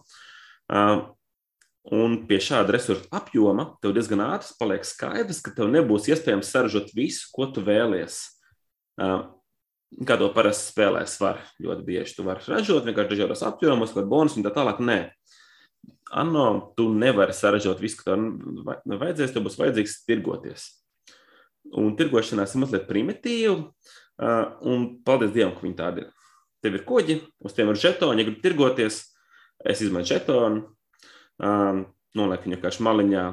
[0.70, 1.08] Uh,
[1.92, 6.94] un pie šāda resursu apjoma tev diezgan ātri paliek skaidrs, ka tev nebūs iespējams saražot
[6.96, 8.22] visu, ko tu vēlies.
[8.98, 12.16] Kā to parasti spēlēs, var ļoti bieži.
[12.18, 14.80] Tu vari ražot vienkārši dažādos apjomos, vai bonus un tā tālāk.
[14.82, 15.00] Nē,
[16.14, 20.68] Anno, tu nevari saražot visu, ko tev vajadzēs, tev būs vajadzīgs tirgoties.
[21.80, 23.56] Un tirgošanās ir mazliet primitīva,
[24.70, 26.12] un paldies Dievam, ka viņi tādi ir.
[26.64, 29.00] Tev ir koģi, uz tiem ir žetoni, ja gribi tirgoties,
[29.68, 30.62] es izmantoju žetonu,
[31.42, 33.26] nolieku viņu vienkārši maliņā,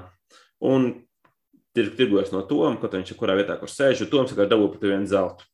[0.70, 0.90] un
[1.76, 4.86] tirgojas no Toma, kaut viņš ir kurā vietā, kur sēž, un Toms vienkārši dabū pat
[4.88, 5.46] vienu zeltu.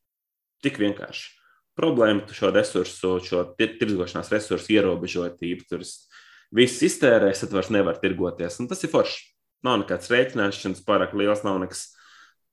[0.64, 1.32] Tik vienkārši.
[1.76, 5.84] Problēma šo resursu, šo tirgošanās resursu ierobežotību, tur
[6.56, 8.56] viss iztērēs, tad vairs nevar tirgoties.
[8.62, 9.26] Un tas ir forši.
[9.66, 11.90] Nav nekāds rēķināšanas, pārāk liels, nav nekas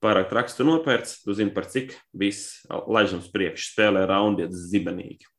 [0.04, 0.58] pārāk traks.
[0.58, 5.30] Tu nopērci, tu zini, par cik viss laižams priekš, spēlē raundiet zibenīgi.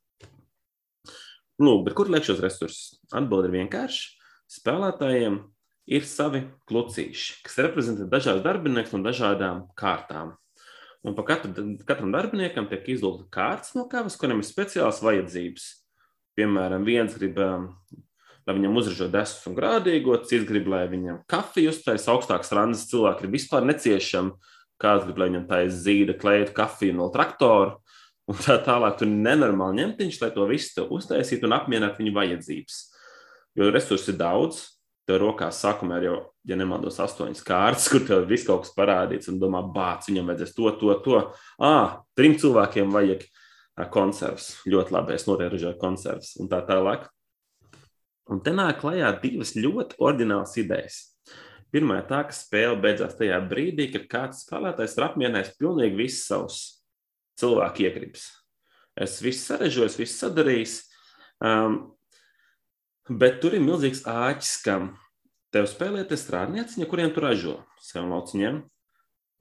[1.60, 2.96] Lūk, bet kur liek šos resursus?
[3.14, 4.13] Atbilde ir vienkārši.
[4.50, 5.40] Spēlētājiem
[5.94, 10.34] ir savi klucīši, kas reprezentē dažādas darbiniekus no dažādām kārtām.
[11.04, 11.52] Un pa katru,
[11.84, 15.66] katram darbiniekam tiek izlūgta kārtas no kavas, kuriem ir speciāls vajadzības.
[16.34, 17.36] Piemēram, viens grib
[18.44, 23.24] lai viņam uzražo desus un grādīgo, cits grib, lai viņam kafiju uztais augstāks randas, cilvēki
[23.24, 24.34] ir vispār neciešami,
[24.80, 27.78] kāds grib, lai viņam ir zīda, kleitu, kafiju no traktora.
[28.24, 32.78] Un tā tālāk, tur nenormāli ņemtiņš, lai to visu uztaisītu un apmierinātu viņu vajadzības.
[33.54, 34.62] Jo resursi ir daudz,
[35.06, 39.30] tev rokās sākumā ir jau, ja nemaldos, astoņas kārtas, kur tev viss kaut kas parādīts
[39.32, 41.22] un domā, bāc, viņam vajadzēs to, to, to.
[41.62, 43.26] Ah, trim cilvēkiem vajag
[43.94, 44.52] konservus.
[44.70, 47.08] Ļoti labi, es noteikti ražoju konservus un tā tālāk.
[48.30, 51.02] Un te nāk klajā divas ļoti ordinālas idejas.
[51.74, 56.28] Pirmā ir tā, ka spēle beidzās tajā brīdī, kad kāds spēlētājs ir apmierinājis pilnīgi visus
[56.30, 56.58] savus
[57.40, 58.28] cilvēku iegribas.
[58.94, 60.68] Es visu sarežģīju, visu sadarīju,
[61.42, 61.80] um,
[63.08, 64.92] bet tur ir milzīgs āķis, kam
[65.54, 68.62] tev spēlē tie strādnieciņi, kuriem tu ražo sev lauciņiem.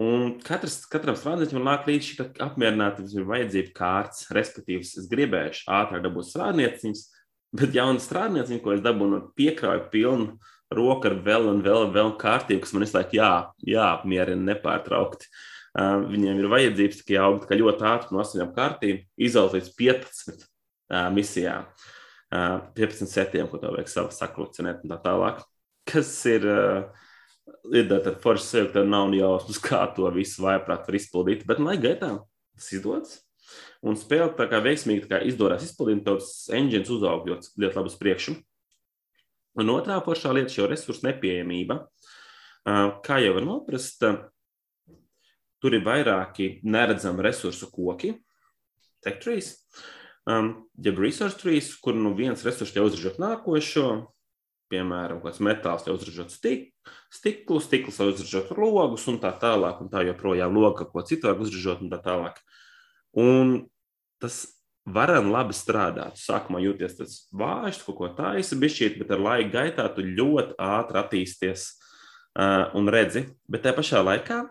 [0.03, 6.27] Un katrs, katram strādniekam nāk līdz šī apmierinātības vajadzība kārts, respektīvi, es gribēju ātrāk dabūt
[6.31, 7.03] strādnieciņus,
[7.55, 10.27] bet jaunu strādnieciņu, ko es dabūnu, piekrāju pilnu
[10.73, 13.33] roku ar vēl un vēl, vēl kārtību, kas man visu laiku jā,
[13.69, 15.29] jāapmierina nepārtraukti.
[15.73, 20.43] Uh, viņiem ir vajadzības tikai augt, ka ļoti ātri no 8 kārtīm izaugt līdz 15
[20.43, 21.92] uh, misijām, uh,
[22.33, 25.43] 15 setiem, ko tev vajag savu saklucinēt un tā tālāk.
[25.89, 27.03] Kas ir uh,
[27.73, 31.45] ir tāda forša sev, ka nav jausmas, kā to visu vaiprāt var izpildīt.
[31.49, 32.15] Bet, lai gaitā
[32.55, 33.19] tas izdodas.
[33.83, 36.23] Un spēle tā kā veiksmīgi tā kā izdodas izpildīt, tad
[36.55, 38.35] engines uzaug ļoti, ļoti labi uz priekšu.
[39.59, 41.83] Un otrā foršā lieta ir šo resursu nepieejamība.
[43.05, 44.05] Kā jau var noprast,
[45.61, 48.15] tur ir vairāki neredzami resursu koki,
[49.03, 49.57] tech trees,
[50.27, 53.87] jeb resource trees, kur nu viens resurs jau uzražot nākošo,
[54.71, 56.71] piemēram, kāds metāls jau uzražot stik,
[57.13, 61.43] stiklu, stikls jau uzražot logus un tā tālāk, un tā joprojām loga, ko citu var
[61.43, 62.39] uzražot un tā tālāk.
[63.19, 63.55] Un
[64.23, 64.45] tas
[64.89, 66.17] varam labi strādāt.
[66.19, 70.99] Sākumā jūties tas vājš, kaut ko taisa bišķīt, bet ar laika gaitā tu ļoti ātri
[71.03, 73.27] attīsties uh, un redzi.
[73.47, 74.41] Bet tajā pašā laikā,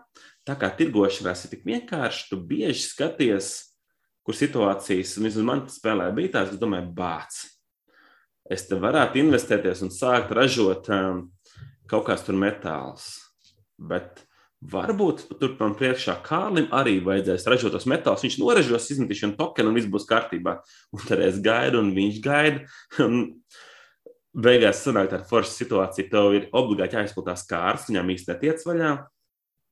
[0.47, 3.53] tā kā tirgošanās ir tik vienkārši, tu bieži skaties,
[4.23, 7.53] kur situācijas, un vismaz man spēlē bija tās, es domāju, bācis
[8.51, 11.25] es te varētu investēties un sākt ražot um,
[11.89, 13.07] kaut kāds tur metāls.
[13.77, 14.23] Bet
[14.73, 18.23] varbūt tur man priekšā Kārlim arī vajadzēs ražot tos metālus.
[18.25, 20.57] Viņš noražos izmetīšanu tokenu un viss būs kārtībā.
[20.95, 22.65] Un tad es gaidu un viņš gaida.
[24.33, 26.09] Beigās sanāk tāda forša situācija.
[26.09, 28.95] Tev ir obligāti jāizplatās kārtas, viņām īstenībā tiec vaļā.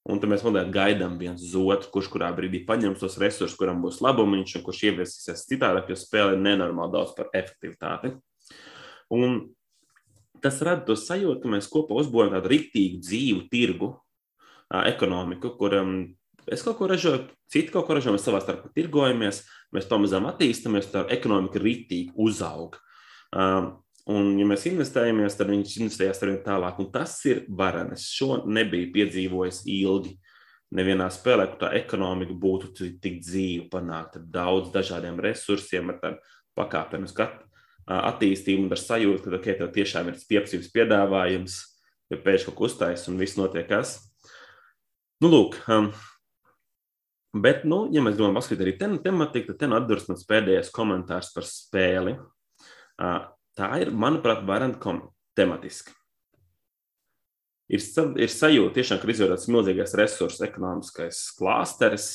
[0.10, 4.00] Un tad mēs monētu gaidām viens otru, kurš kurā brīdī paņems tos resursus, kuram būs
[4.02, 8.16] labumiņš, un kurš ieviesīsies citādi, jo spēle ir nenormāli daudz par efektivitāti.
[9.14, 9.52] Un
[10.42, 13.92] tas rada to sajūtu, ka mēs kopā uzbūvējam tādu rīktīgu dzīvu tirgu,
[14.72, 15.94] ekonomiku, kuram
[16.50, 19.44] es kaut ko ražoju, citi kaut ko ražo, mēs savā starpā tirgojamies,
[19.76, 22.80] mēs pamazām attīstāmies, tā ekonomika rīktīgi uzaug.
[23.32, 23.76] Um,
[24.12, 28.10] un, ja mēs investējamies, tad viņš investējās ar vien tālāk, un tas ir varenes.
[28.12, 30.18] Šo nebija piedzīvojis ilgi.
[30.72, 36.38] Nevienā spēlē, kur tā ekonomika būtu tik dzīva, panākt ar daudz dažādiem resursiem, ar tādu
[36.56, 37.28] pakāpenisku
[37.92, 41.58] attīstību un ar sajūtu, ka okay, tev tiešām ir pieprasījums, piedāvājums,
[42.12, 43.98] ja pēc kaut kas uztais un viss notiek kas.
[45.22, 45.92] Nu, lūk, um,
[47.36, 51.34] bet, nu, ja mēs gribam paskatīt arī ten, tematiku, tad ten atduras mans pēdējais komentārs
[51.36, 52.16] par spēli.
[53.02, 53.26] Uh,
[53.62, 54.82] tā ir, manuprāt, vairāk
[55.38, 55.94] tematiski.
[57.72, 57.84] Ir,
[58.20, 62.10] ir sajūta, tiešām, ka ir izveidots milzīgais resursu ekonomiskais klāsteris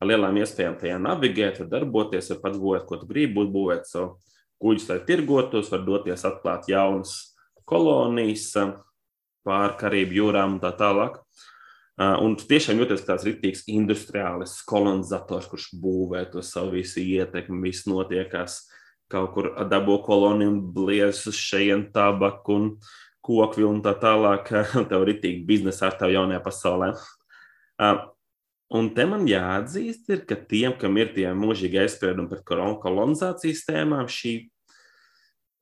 [0.00, 3.88] ar lielām iespējām tajā navigēt, var darboties, var pats būvēt, ko tu gribi būvēt.
[3.88, 4.18] So,
[4.60, 7.14] kuģus, lai tirgotos, var doties atklāt jaunas
[7.68, 8.50] kolonijas
[9.46, 11.20] pāri Karību jūrām un tā tālāk.
[12.00, 17.60] Un tu tiešām jūties kā tāds rītīgs industriālis kolonizators, kurš būvē to savu visu ietekmi,
[17.68, 18.62] viss notiekās
[19.10, 22.70] kaut kur dabo koloniju un bliez uz šeien tabaku un
[23.26, 24.48] kokvi un tā tālāk.
[24.90, 26.94] Tev ir rītīgi biznesa ar tev jaunajā pasaulē.
[28.70, 32.44] Un te man jāatzīst, ir, ka tiem, kam ir tie mūžīgi aizspriedumi par
[32.84, 34.34] kolonizācijas tēmām, šī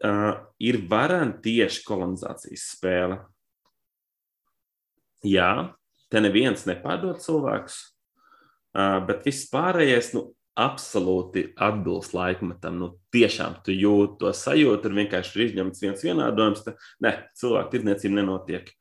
[0.04, 3.22] uh, ir varena tieši kolonizācijas spēle.
[5.24, 5.72] Jā,
[6.12, 7.78] te neviens nepārdod cilvēkus,
[8.76, 12.78] uh, bet viss pārējais nu, absolūti atbilst laikmetam.
[12.80, 16.64] Nu, tiešām tu jūti to sajūtu, tur vienkārši ir izņemts viens vienādojums.
[16.66, 18.72] Te, ne, cilvēku tirdzniecība nenotiek.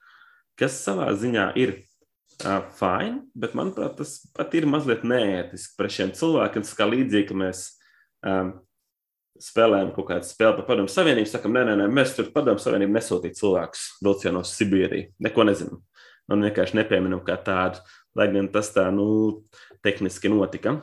[0.58, 6.16] Kas savā ziņā ir uh, fine, bet manuprāt, tas pat ir mazliet neētiski pret šiem
[6.18, 6.66] cilvēkiem.
[6.66, 7.63] Tas kā līdzīgi, ka mēs
[8.26, 8.56] um,
[9.38, 12.98] spēlējam kaut kādu spēli par padomu savienību, sakam, nē, nē, nē mēs tur padomu savienību
[12.98, 15.12] nesūtīt cilvēkus vilcienos Sibīriju.
[15.24, 15.84] Neko nezinām.
[16.34, 17.80] Un vienkārši nepieminam kā tādu,
[18.18, 19.46] lai gan tas tā, nu,
[19.86, 20.80] tehniski notika.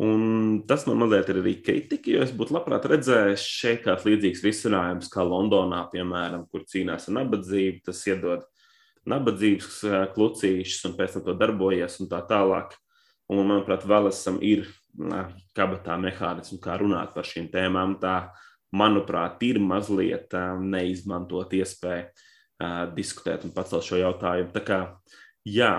[0.00, 4.40] Un tas man mazliet ir arī kritika, jo es būtu labprāt redzējis šeit kāds līdzīgs
[4.46, 7.82] risinājums, kā Londonā, piemēram, kur cīnās ar nabadzību.
[7.84, 8.46] Tas iedod
[9.12, 9.82] nabadzības
[10.14, 12.72] klucīšus un pēc tam to darbojas un tā tālāk.
[13.28, 14.64] Un, manuprāt, Valesam ir
[15.56, 17.98] kabatā mehānismu, kā runāt par šīm tēmām.
[18.00, 18.32] Tā,
[18.72, 24.52] manuprāt, ir mazliet neizmantot iespēju uh, diskutēt un pacelt šo jautājumu.
[24.56, 24.80] Tā kā,
[25.48, 25.74] jā,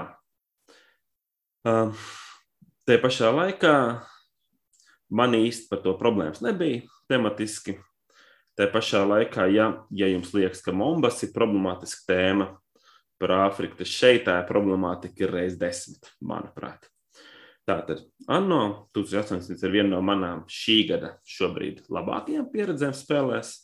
[1.66, 2.06] uh,
[2.88, 3.76] te pašā laikā
[5.14, 7.78] man īsti par to problēmas nebija tematiski.
[8.54, 12.52] Tā pašā laikā, ja, ja jums liekas, ka Mombas ir problemātiska tēma
[13.22, 16.86] par Āfriku, tad šeit tā problemātika ir reizes desmit, manuprāt.
[17.64, 23.56] Tātad, ANO 1800 ir viena no manām šī gada šobrīd labākajām pieredzēm spēlēs.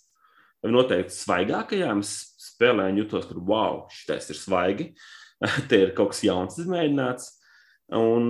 [0.63, 4.87] Noteikti svaigākajām spēlēm jutos, ka wow, šis ir svaigi.
[5.69, 7.29] Te ir kaut kas jauns izmēģināts.
[7.97, 8.25] Un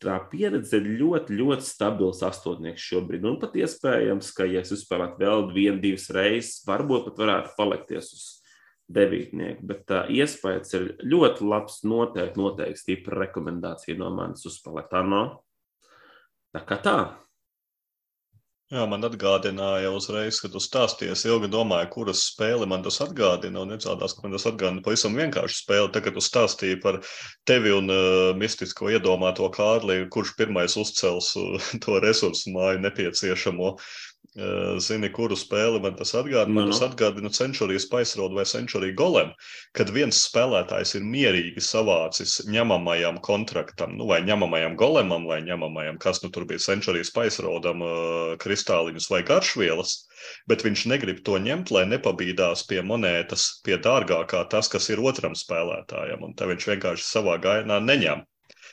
[0.00, 3.26] tā pieredze ir ļoti, ļoti stabils astotnieks šobrīd.
[3.28, 8.08] Un pat iespējams, ka, ja es uzspēlētu vēl vienu, divas reizes, varbūt pat varētu palikties
[8.16, 8.22] uz
[8.92, 9.66] devītnieku.
[9.68, 11.82] Bet tā iespējas ir ļoti labs.
[11.84, 15.24] Noteikti, noteikti stipra rekomendācija no manis uzspēlēt ANO.
[16.56, 16.96] Tā kā tā.
[18.72, 23.66] Jā, man atgādināja uzreiz, kad tu stāstīji, es ilgi domāju, kuras spēle man tas atgādina.
[23.66, 25.90] Un izrādās, ka man tas atgādina pavisam vienkārši spēli.
[25.92, 27.02] Tagad tu stāstīji par
[27.48, 33.74] tevi un uh, mistisko iedomāto Kārli, kurš pirmais uzcels uh, to resursu māju nepieciešamo.
[33.74, 33.92] Uh,
[34.32, 36.54] Zini, kuru spēli man tas atgādina?
[36.56, 36.72] Man no, no.
[36.72, 39.34] tas atgādina Centuries Paisrodu vai Century Golem,
[39.76, 46.22] kad viens spēlētājs ir mierīgi savācis ņemamajam kontraktam, nu, vai ņemamajam golemam, vai ņemamajam, kas
[46.24, 47.84] nu tur bija Centuries Paisrodam,
[48.40, 49.98] kristāliņus vai garšvielas,
[50.48, 55.36] bet viņš negrib to ņemt, lai nepabīdās pie monētas, pie dārgākā tas, kas ir otram
[55.36, 58.24] spēlētājam, un tā viņš vienkārši savā gainā neņem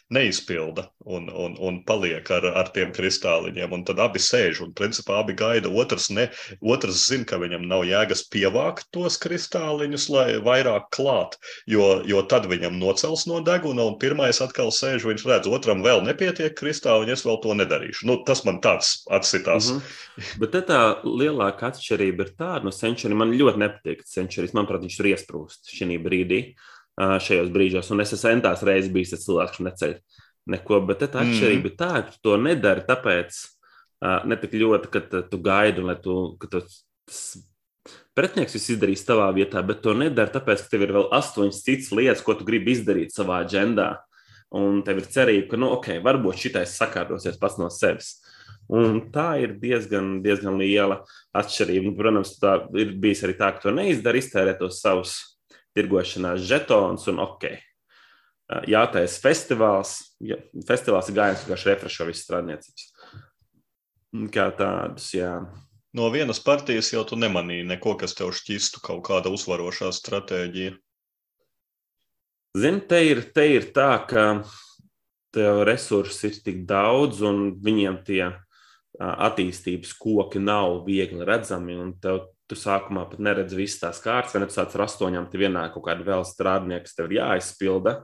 [0.10, 3.74] neizpilda un, un, un paliek ar, ar tiem kristāliņiem.
[3.76, 5.70] Un tad abi sēž un principā abi gaida.
[5.70, 6.28] Otrs, ne,
[6.62, 11.38] otrs zina, ka viņam nav jēgas pievākt tos kristāliņus, lai vairāk klāt,
[11.70, 16.02] jo, jo tad viņam nocels no deguna, un pirmais atkal sēž, viņš redz, otram vēl
[16.08, 18.10] nepietiek kristāliņi, es vēl to nedarīšu.
[18.10, 19.70] Nu, tas man tāds atsitās.
[19.70, 20.34] Mm -hmm.
[20.42, 24.04] Bet tā lielākā atšķirība ir tāda, no Century man ļoti nepatīk.
[24.06, 26.42] Century, manuprāt, viņš ir iesprūst šī brīdī.
[26.50, 27.92] Uh, šajos brīžos.
[27.94, 29.96] Un es esmu centās reizes bijis tas cilvēks, kurš neceļ
[30.56, 31.80] neko, bet tā atšķirība ir mm.
[31.80, 33.40] tā, ka to nedari tāpēc
[34.28, 36.16] ne tik ļoti, ka tu gaidi, lai tu,
[36.50, 36.64] tu
[38.18, 41.92] pretinieks viss izdarīs tavā vietā, bet to nedari tāpēc, ka tev ir vēl astoņas citas
[41.96, 43.96] lietas, ko tu gribi izdarīt savā agendā.
[44.56, 48.16] Un tev ir cerība, ka, nu, ok, varbūt šitais sakārtosies pats no sevis.
[48.70, 51.04] Un tā ir diezgan, diezgan liela
[51.38, 51.94] atšķirība.
[51.98, 55.16] Protams, tā ir bijis arī tā, ka to neizdara, iztērē tos savus
[55.80, 57.48] tirgošanās žetons un ok.
[58.70, 62.88] Jātais festivāls, ja, festivāls ir gājums, kurš refrešo visu strādniecības.
[64.34, 65.36] Kā tādus, jā.
[65.94, 70.76] No vienas partijas jau tu nemanīji neko, kas tev šķistu kaut kāda uzvarošā stratēģija.
[72.58, 74.26] Zini, te ir, te ir tā, ka
[75.34, 78.24] tev resursi ir tik daudz, un viņiem tie
[79.00, 84.44] attīstības koki nav viegli redzami, un tev tu sākumā pat neredzi visas tās kārtas, vai
[84.44, 84.50] ne?
[84.54, 88.00] Sāc ar astoņām, te vienā kaut kāda vēl strādnieka, kas tev ir jāizpilda.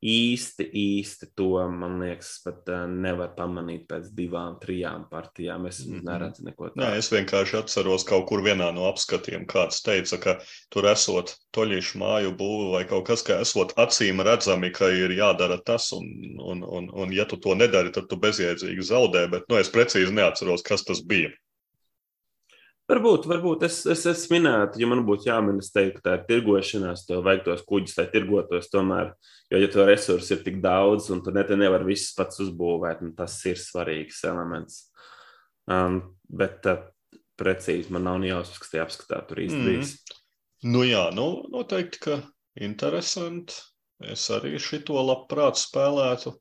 [0.00, 5.66] Īsti, īsti to, man liekas, pat uh, nevar pamanīt pēc divām, trijām partijām.
[5.68, 6.06] Es mm -hmm.
[6.08, 6.80] neredzu neko tādu.
[6.80, 10.38] Nē, es vienkārši atceros kaut kur vienā no apskatiem, kāds teica, ka
[10.72, 15.60] tur esot toļīšu māju būvu vai kaut kas, ka esot acīm redzami, ka ir jādara
[15.60, 16.08] tas, un,
[16.40, 20.12] un, un, un ja tu to nedari, tad tu bezjēdzīgi zaudē, bet, nu, es precīzi
[20.12, 21.28] neatceros, kas tas bija.
[22.90, 27.04] Varbūt, varbūt es, es, es minētu, ja man būtu jāmin, es teiktu, tā ir tirgošanās,
[27.06, 29.12] tev vajag tos kuģus, lai tirgotos tomēr.
[29.52, 33.12] Jo, ja tev resursi ir tik daudz, un tu ne, nevar visus pats uzbūvēt, nu,
[33.18, 34.80] tas ir svarīgs elements.
[35.70, 36.82] Um, bet uh,
[37.38, 39.68] precīzi man nav jāuzsver, kas tie apskatā tur īsti mm.
[39.70, 39.94] bijis.
[40.66, 42.18] Nu jā, nu, noteikti, ka
[42.60, 43.54] interesanti.
[44.00, 46.32] Es arī šito labprāt spēlētu.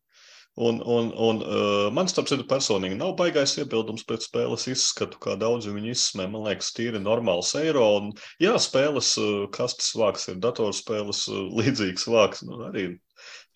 [0.60, 5.38] Un, un, un uh, man, starp citu, personīgi nav baigais iebildums pret spēles izskatu, kā
[5.40, 6.26] daudzi viņu izsmē.
[6.28, 7.86] Man liekas, tīri normāls eiro.
[8.02, 8.10] Un,
[8.44, 12.44] jā, spēles uh, kastes vāks ir datorspēles uh, līdzīgs vāks.
[12.44, 12.90] Nu, arī,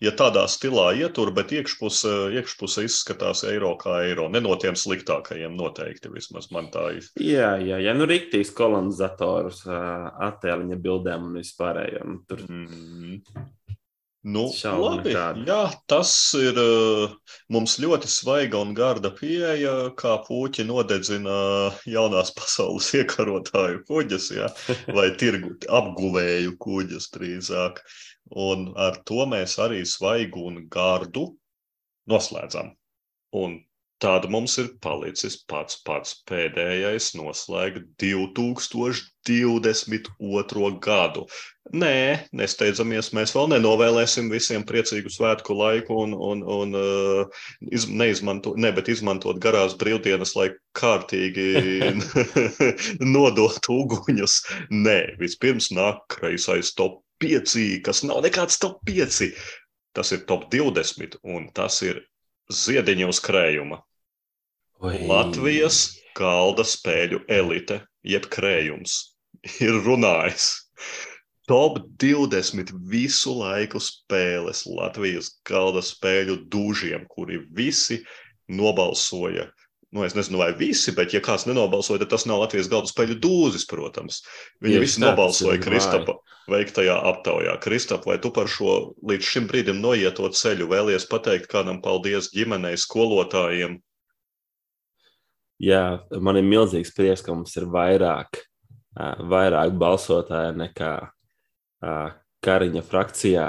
[0.00, 4.30] ja tādā stilā ietur, bet iekšpuse, iekšpuse izskatās eiro kā eiro.
[4.32, 7.10] Ne no tiem sliktākajiem noteikti, vismaz man tā ir.
[7.20, 12.16] Jā, jā, jā nu rīktīs kolonizators, uh, attēliņa bildēm un vispārējiem.
[12.32, 12.46] Tur...
[12.48, 13.20] Mm.
[14.24, 14.46] Nu,
[14.80, 15.12] labi,
[15.44, 17.10] jā, tas ir uh,
[17.52, 21.34] mums ļoti svaiga un garda pieeja, kā puķi nodedzina
[21.84, 24.48] jaunās pasaules iekarotāju kuģus, jā,
[24.96, 27.82] vai tirgu apguvēju kuģus drīzāk.
[28.40, 31.26] Un ar to mēs arī svaigu un gardu
[32.08, 32.72] noslēdzam.
[33.36, 33.58] Un
[34.02, 40.80] tad mums ir palicis pats pats pēdējais noslēgt 2022.
[40.84, 41.26] gadu.
[41.72, 47.24] Nē, nesteidzamies, mēs vēl nenovēlēsim visiem priecīgu svētku laiku un, un, un uh,
[47.72, 51.48] iz, neizmanto, ne, bet izmantot garās brīvdienas, lai kārtīgi
[53.14, 54.34] nodot uguņus.
[54.74, 59.30] Nē, vispirms nāk kreisais top 5, kas nav nekāds top 5.
[59.94, 62.02] Tas ir top 20 un tas ir
[62.52, 63.80] ziediņu uz krējuma.
[64.84, 64.98] Oi.
[65.08, 65.86] Latvijas
[66.18, 69.16] galda spēļu elite, jeb krējums,
[69.64, 70.52] ir runājis.
[71.48, 78.00] Top 20 visu laiku spēles Latvijas galda spēļu dūžiem, kuri visi
[78.48, 79.50] nobalsoja
[79.94, 83.14] nu, es nezinu, vai visi, bet, ja kāds nenobalsoja, tad tas nav Latvijas galda spēļu
[83.22, 84.24] dūzis, protams.
[84.64, 86.16] Viņi visi nobalsoja Kristapa
[86.50, 87.52] veiktajā aptaujā.
[87.62, 92.74] Kristap, vai tu par šo līdz šim brīdim noieto ceļu vēlies pateikt kādam paldies ģimenei,
[92.74, 93.76] skolotājiem?
[95.62, 95.84] Jā,
[96.18, 98.40] man ir milzīgs prieks, ka mums ir vairāk,
[99.30, 100.90] vairāk balsotāju nekā
[102.44, 103.46] Kariņa frakcijā.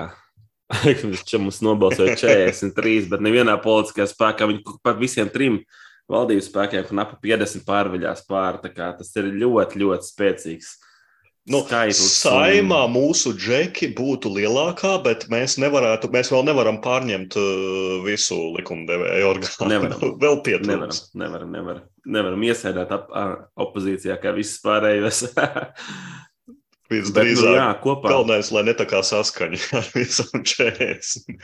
[0.85, 5.81] Viņš mums nobalsoja 43, bet nevienā politiskajā spēkā viņi par visiem trim uh,
[6.11, 8.73] valdības spēkiem knapi 50 pārveļās pāri.
[8.75, 10.73] Tas ir ļoti, ļoti spēcīgs.
[11.45, 11.59] Nu,
[11.93, 12.93] saimā un...
[12.95, 19.67] mūsu džeki būtu lielākā, bet mēs, nevarētu, mēs vēl nevaram pārņemt uh, visu likumdevēju orgānu.
[19.69, 20.15] Nevaram.
[20.23, 21.11] vēl pietrūkst.
[21.13, 21.83] Nevaram, nevaram, nevaram,
[22.17, 23.13] nevaram iesēdēt ap,
[23.61, 25.27] opozīcijā kā viss pārējais.
[26.89, 28.11] Visdrīzāk, nu, jā, kopā.
[28.13, 31.41] Galvenais, lai ne tā kā saskaņa ar visam 40.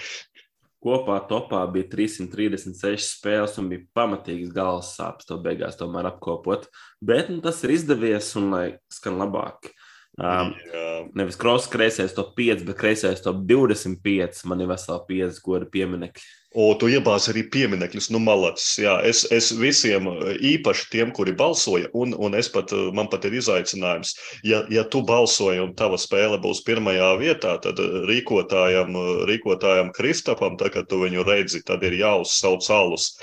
[0.82, 6.66] Kopā topā bija 336 spēles un bija pamatīgs galvas sāpes to beigās tomēr apkopot.
[7.06, 9.70] Bet nu, tas ir izdevies un lai skan labāk.
[10.18, 10.88] Um, Jā.
[11.16, 14.42] nevis krosas kreisais top 5, bet kreisais top 25.
[14.50, 16.26] Man ir vesela 5 goda pieminekļi.
[16.52, 18.74] O, tu iebāzi arī pieminekļus, nu, malacis.
[18.84, 23.38] Jā, es, es visiem, īpaši tiem, kuri balsoja, un, un es pat, man pat ir
[23.40, 24.12] izaicinājums,
[24.44, 27.80] ja, ja tu balsoji un tava spēle būs pirmajā vietā, tad
[28.10, 29.00] rīkotājam,
[29.32, 33.14] rīkotājam Kristapam, tā kā tu viņu redzi, tad ir jāuzsauc alus.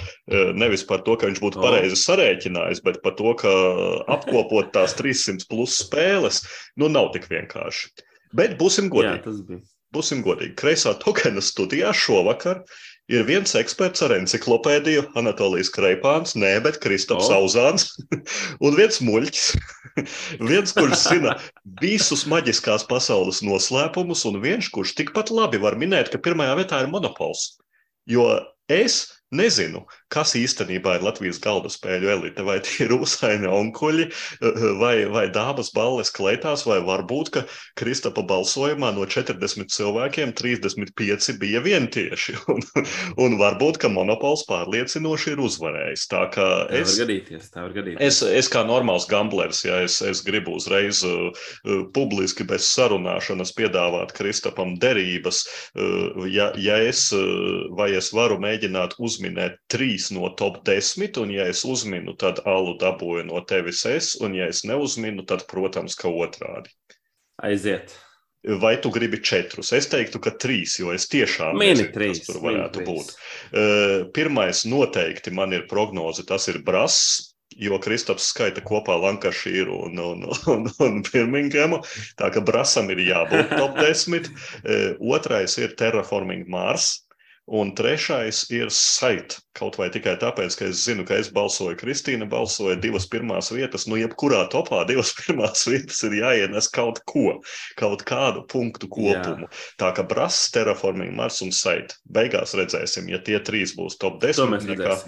[0.56, 3.52] Nevis par to, ka viņš būtu pareizi sarēķinājis, bet par to, ka
[4.08, 6.46] apkopot tās 300 plus spēles,
[6.80, 7.92] nu, nav tik vienkārši.
[8.32, 9.20] Bet būsim godīgi.
[9.20, 9.66] Jā, tas bija.
[9.92, 10.52] Būsim godīgi.
[10.56, 12.64] Kreisā tokena studijā šovakar
[13.12, 17.40] ir viens eksperts ar enciklopēdiju, Anatolijas Kreipāns, nē, bet Kristofs oh.
[17.40, 17.90] Auzāns,
[18.64, 19.46] un viens muļķis.
[20.50, 21.34] viens, kurš zina
[21.82, 26.92] visus maģiskās pasaules noslēpumus, un viens, kurš tikpat labi var minēt, ka pirmajā vietā ir
[26.92, 27.56] monopols.
[28.08, 28.28] Jo
[28.72, 32.44] es Nezinu, kas īstenībā ir Latvijas galda spēļu elite.
[32.46, 34.06] Vai tie ir rūsaini onkuļi,
[34.80, 37.42] vai, vai dāmas balles kleitās, vai varbūt, ka
[37.76, 42.38] Kristapa balsojumā no 40 cilvēkiem 35 bija vientieši.
[42.48, 42.62] Un,
[43.20, 46.06] un varbūt, ka monopols pārliecinoši ir uzvarējis.
[46.08, 48.00] Tā kā es, tā var gadīties, tā var gadīties.
[48.08, 51.28] Es, es kā normāls gamblers, ja es, es gribu uzreiz uh,
[51.94, 55.42] publiski bez sarunāšanas piedāvāt Kristapam derības,
[55.76, 61.18] uh, ja, ja es, uh, vai es varu mēģināt uzvarēt uzminēt trīs no top desmit,
[61.18, 65.46] un ja es uzminu, tad alu dabūju no tevis es, un ja es neuzminu, tad,
[65.50, 66.70] protams, ka otrādi.
[67.42, 67.94] Aiziet.
[68.62, 69.72] Vai tu gribi četrus?
[69.74, 73.10] Es teiktu, ka trīs, jo es tiešām nezinu, trīs, kas tur varētu būt.
[73.50, 79.98] Uh, pirmais noteikti man ir prognoze, tas ir Brass, jo Kristaps skaita kopā Lankašīru un,
[79.98, 81.82] un, un, un Birminghamu.
[82.16, 84.30] Tā ka Brasam ir jābūt top 10.
[84.62, 87.07] Uh, otrais ir Terraforming Mars.
[87.48, 89.38] Un trešais ir saita.
[89.56, 93.86] Kaut vai tikai tāpēc, ka es zinu, ka es balsoju, Kristīna balsoja divas pirmās vietas.
[93.88, 97.38] Nu, jebkurā topā divas pirmās vietas ir jāienes kaut ko,
[97.80, 99.48] kaut kādu punktu kopumu.
[99.48, 99.64] Jā.
[99.80, 101.96] Tā kā Brass, Terraforming, Mars un Saita.
[102.04, 104.68] Beigās redzēsim, ja tie trīs būs top 10.
[104.68, 104.98] Nekā,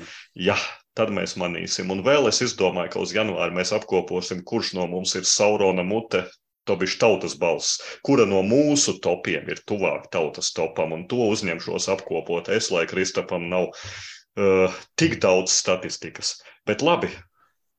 [0.48, 0.56] jā,
[0.96, 1.92] tad mēs manīsim.
[1.92, 6.24] Un vēl es izdomāju, ka uz janvāri mēs apkoposim, kurš no mums ir Saurona mute,
[6.70, 11.88] to bija tautas balss, kura no mūsu topiem ir tuvāk tautas topam, un to uzņemšos
[11.96, 16.36] apkopot es, lai Kristapam nav uh, tik daudz statistikas.
[16.68, 17.10] Bet labi,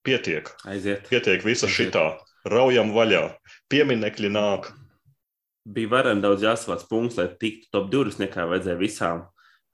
[0.04, 0.52] pietiek.
[0.68, 1.08] Aiziet.
[1.08, 1.78] Pietiek visa Aiziet.
[1.94, 2.06] šitā.
[2.52, 3.30] Raujam vaļā.
[3.72, 4.72] Pieminekļi nāk.
[5.72, 9.28] Bija vairāk daudz jāsavāc punktus, lai tiktu top 20, nekā vajadzēja visām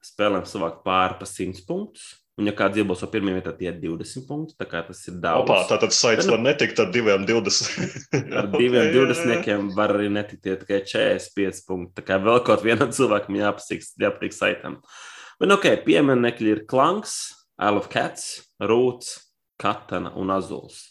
[0.04, 2.12] spēlēm savākt pāri pa 100 punktus.
[2.38, 4.54] Un, ja kāds iebalso pirmie vietā, tie ir 20 punkti.
[4.60, 5.42] Tā kā tas ir daudz.
[5.42, 7.96] Opā, tātad saits var netikt ar diviem 20.
[8.40, 11.96] ar diviem 20 var arī netikt tikai 45 punkti.
[11.98, 14.78] Tā kā vēl kaut vienam cilvēkam jāpasīk, jāpatīk saitam.
[15.42, 17.18] Bet, ok, pieminekļi ir Klanks,
[17.58, 18.30] Isle of Cats,
[18.62, 19.16] Rūts,
[19.58, 20.84] Katana un Azuls.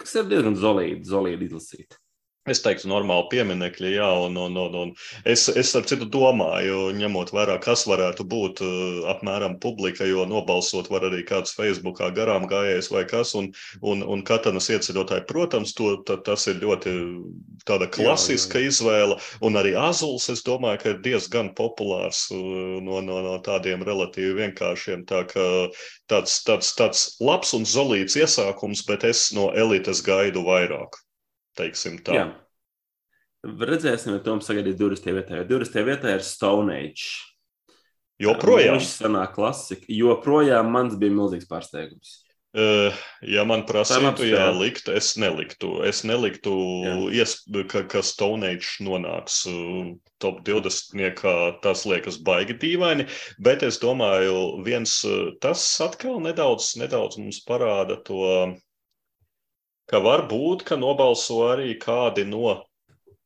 [0.00, 1.96] Kas ir diezgan zolīdi, zolīdi izlasīti.
[2.44, 4.90] Es teiktu, normāli pieminekļi, jā, un, un, un, un
[5.32, 10.90] es, es ar citu domāju, ņemot vērā, kas varētu būt uh, apmēram publika, jo nobalsot
[10.92, 13.48] var arī kāds Facebookā garām gājējs vai kas, un,
[13.80, 16.92] un, un katanas ieceļotāji, protams, to, ta, tas ir ļoti
[17.64, 18.74] tāda klasiska jā, jā.
[18.74, 19.16] izvēle,
[19.48, 24.36] un arī azuls, es domāju, ka ir diezgan populārs uh, no, no, no tādiem relatīvi
[24.42, 25.48] vienkāršiem, tā ka
[26.12, 31.00] tāds, tāds, tāds labs un zolīts iesākums, bet es no elites gaidu vairāk
[31.58, 32.16] teiksim tā.
[32.18, 32.26] Jā.
[33.44, 35.14] Redzēsim, ja Toms sagaidīs 20.
[35.18, 35.82] vietā, jo 20.
[35.84, 37.10] vietā ir Stone Age.
[38.22, 38.78] Joprojām.
[38.78, 39.88] Viņš senā klasika.
[39.90, 42.20] Joprojām mans bija milzīgs pārsteigums.
[42.54, 42.94] Uh,
[43.26, 45.72] ja man prasītu, jā, likt, es neliktu.
[45.82, 46.52] Es neliktu,
[47.10, 49.90] ies, ka, ka Stone Age nonāks uh,
[50.22, 51.24] top 20.
[51.64, 53.08] Tas liekas baigi dīvaini,
[53.42, 58.22] bet es domāju, viens uh, tas atkal nedaudz, nedaudz mums parāda to,
[59.90, 62.62] ka var būt, ka nobalso arī kādi no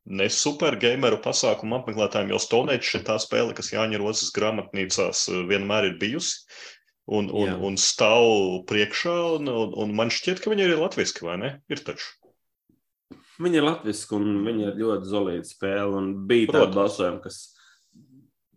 [0.09, 5.43] ne supergameru pasākumu apmeklētājiem, jo Stone Age ir tā spēle, kas Jāņa Rozes grāmatnīcās uh,
[5.51, 6.47] vienmēr ir bijusi
[7.09, 7.57] un, un, Jā.
[7.65, 9.17] un stāv priekšā.
[9.39, 11.53] Un, un, un man šķiet, ka viņi ir latviešu, vai ne?
[11.73, 12.15] Ir taču.
[13.39, 15.93] Viņa ir latviska un viņa ir ļoti zelīta spēle.
[16.01, 16.75] Un bija Protams.
[16.75, 17.39] balsojuma, kas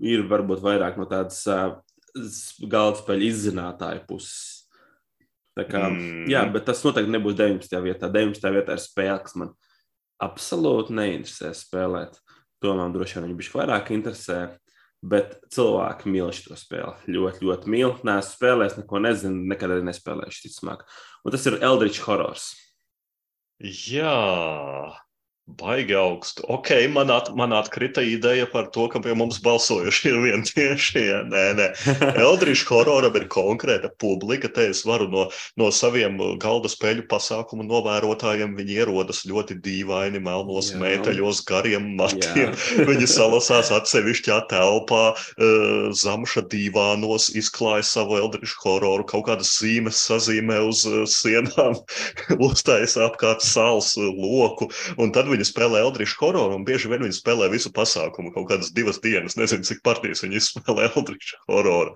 [0.01, 1.77] ir varbūt vairāk no tādas uh,
[2.65, 4.60] galda spēļu izzinātāju puses.
[5.57, 6.29] Tā kā, Mm.
[6.31, 7.81] Jā, bet tas noteikti nebūs 19.
[7.83, 8.07] vietā.
[8.11, 8.51] 19.
[8.55, 9.51] vietā ir spēle, kas man
[10.23, 12.19] absolūti neinteresē spēlēt.
[12.61, 14.57] To man droši vien bija vairāk interesē.
[15.01, 16.93] Bet cilvēki mīl šo spēli.
[17.09, 17.95] Ļoti, ļoti mīl.
[18.05, 20.83] Nē, esmu spēlējis, neko nezinu, nekad arī nespēlējuši, ticamāk.
[21.25, 22.51] Un tas ir Eldritch Horrors.
[23.61, 24.93] Jā,
[25.59, 26.45] baigi augstu.
[26.51, 31.05] Ok, man, at, man atkrita ideja par to, ka pie mums balsojuši ir vien tieši.
[31.07, 31.21] Ja?
[31.27, 31.67] Nē, nē.
[32.25, 34.51] Eldrišs hororam ir konkrēta publika.
[34.51, 35.27] Te es varu no,
[35.59, 38.55] no saviem galda spēļu pasākumu novērotājiem.
[38.59, 42.51] Viņi ierodas ļoti dīvaini, melnos mēteļos, gariem matiem.
[42.51, 42.85] Jā.
[42.89, 50.61] Viņi salasās atsevišķā telpā, eh, zamša divānos, izklāja savu eldrišu hororu, kaut kādas zīmes sazīmē
[50.67, 51.77] uz eh, sienām,
[52.47, 54.69] uztaisa apkārt sāls eh, loku,
[55.01, 58.73] un tad viņi spēlē eldrišu hororu, un bieži vien viņi spēlē visu pasākumu, kaut kādas
[58.75, 61.95] divas dienas, nezinu, cik partijas viņi spēlē eldrišu hororu.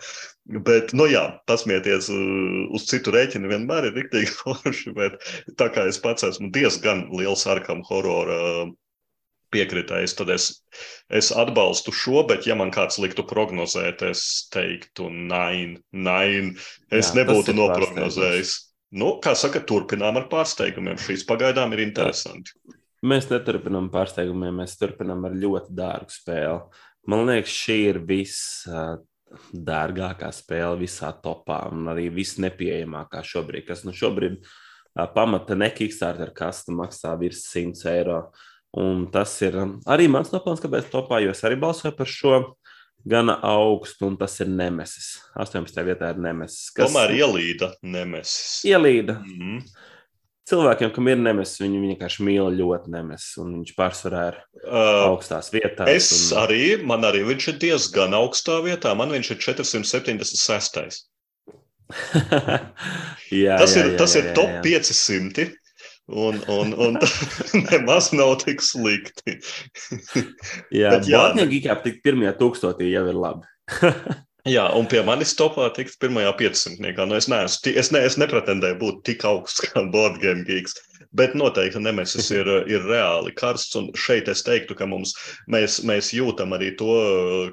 [0.68, 5.20] Bet, nu jā, pasmieties uh, uz citu rēķinu vienmēr ir riktīgi forši, bet
[5.60, 8.74] tā kā es pats esmu diezgan liels arkam horora uh,
[9.56, 10.50] piekritējis, tad es,
[11.10, 14.24] es atbalstu šo, bet ja man kāds liktu prognozēt, es
[14.54, 15.50] teiktu, nē,
[15.96, 16.22] nē,
[16.92, 18.56] es Jā, nebūtu noprognozējis.
[18.96, 21.00] Nu, kā saka, turpinām ar pārsteigumiem.
[21.02, 22.54] Šīs pagaidām ir interesanti.
[23.06, 26.60] Mēs neturpinām pārsteigumiem, mēs turpinām ar ļoti dārgu spēli.
[27.12, 33.64] Man liekas, šī ir visdārgākā spēle visā topā un arī visnepieejamākā šobrīd.
[33.68, 34.44] Kas nu šobrīd ā,
[35.14, 38.20] pamata nekikstārt ar kastu maksā virs 100 eiro.
[38.76, 42.40] Un tas ir um, arī mans nopelns, kāpēc topā, jo es arī balsoju par šo
[43.06, 45.20] gana augstu, un tas ir Nemesis.
[45.38, 45.84] 18.
[45.86, 46.72] vietā ir Nemesis.
[46.74, 46.90] Kas...
[46.90, 48.66] Tomēr ielīda nemesis.
[48.68, 49.20] ielīda.
[49.22, 49.62] Mm.
[50.46, 54.36] Cilvēkiem, kam ir nemesis, viņi vienkārši mīl ļoti nemesis, un viņš pārsvarā ir
[54.66, 55.90] Uh, augstās vietās.
[55.90, 56.40] es un...
[56.42, 58.94] arī, man arī viņš ir diezgan augstā vietā.
[58.98, 61.04] Man viņš ir 476.
[63.44, 64.62] jā, Tas jā, ir, jā, tas jā, ir jā, top jā.
[64.66, 65.48] 500.
[66.06, 67.00] Un, un, un
[67.72, 69.40] nemaz nav tik slikti.
[70.74, 73.50] Jā, Bet Botnieki ikāp tik pirmajā tūkstotī jau ir labi.
[74.46, 76.78] Jā, un pie manis topā tikt pirmajā 500.
[77.10, 80.78] Nu, es, neesmu, es, ne, es nepretendēju būt tik augsts kā board game geeks,
[81.14, 83.76] bet noteikti nemesis ir, ir reāli karsts.
[83.80, 85.14] Un šeit es teiktu, ka mums,
[85.52, 86.96] mēs, mēs jūtam arī to,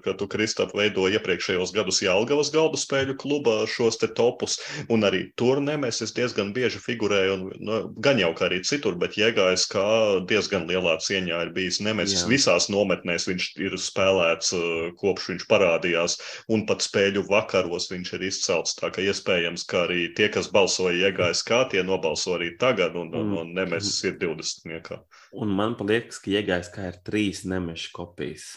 [0.04, 4.58] ka tu, Kristap, veido iepriekšējos gadus Jālgavas galdu spēļu klubā šos te topus,
[4.92, 9.18] un arī tur nemesis diezgan bieži figurēja, un nu, gan jau kā arī citur, bet
[9.18, 9.86] Jēgājs kā
[10.30, 12.22] diezgan lielā cieņā ir bijis nemesis.
[12.22, 12.30] Jā.
[12.32, 16.18] Visās nometnēs viņš ir spēlēts uh, kopš viņš parādījās,
[16.52, 18.76] un pat spēļu vakaros viņš ir izcelts.
[18.78, 23.10] Tā ka iespējams, ka arī tie, kas balsoja iegājis kā, tie nobalso arī tagad, un,
[23.12, 23.38] un, Mm.
[23.38, 24.66] un nemesis ir 20.
[24.70, 25.00] Niekā.
[25.38, 28.52] Un man liekas, ka iegājis kā ir trīs nemešu kopijas.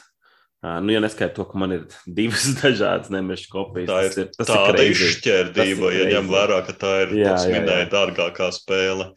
[0.66, 4.24] Uh, nu, ja neskaidro to, ka man ir divas dažādas nemešu kopijas, Tā tas ir
[4.24, 7.86] ir, tas tāda ir izšķērdība, ir ja ņem vērā, ka tā ir, Jā, jā, minēja,
[7.86, 7.92] jā.
[7.94, 9.12] dārgākā spēle.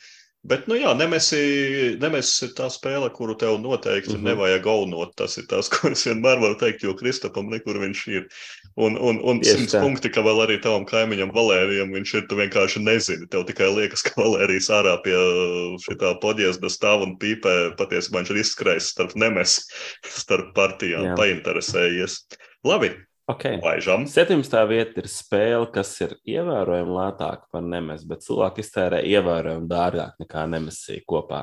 [0.48, 4.20] Bet, nu jā, Nemesis Nemesis ir tā spēle, kuru tev noteikti mm.
[4.20, 4.28] -hmm.
[4.30, 5.14] nevajag gaunot.
[5.18, 8.28] Tas ir tas, ko es vienmēr varu teikt, jo Kristapam nekur viņš ir.
[8.78, 12.82] Un, un, un simts punkti, ka vēl arī tavam kaimiņam Valērijam viņš ir, tu vienkārši
[12.84, 13.26] nezini.
[13.32, 15.16] Tev tikai liekas, ka Valērijas ārā pie
[15.86, 17.56] šitā podjezda stāv un pīpē.
[17.80, 19.66] Patiesībā viņš ir izskrējis starp Nemesis,
[20.22, 21.18] starp partijām, Jā.
[21.18, 22.22] painteresējies.
[22.66, 22.94] Labi,
[23.28, 23.58] Okay.
[23.60, 24.06] laižam.
[24.08, 24.54] 17.
[24.70, 30.46] vieta ir spēle, kas ir ievērojami lētāka par nemes, bet cilvēki iztērē ievērojami dārgāk nekā
[30.48, 31.42] nemesī kopā.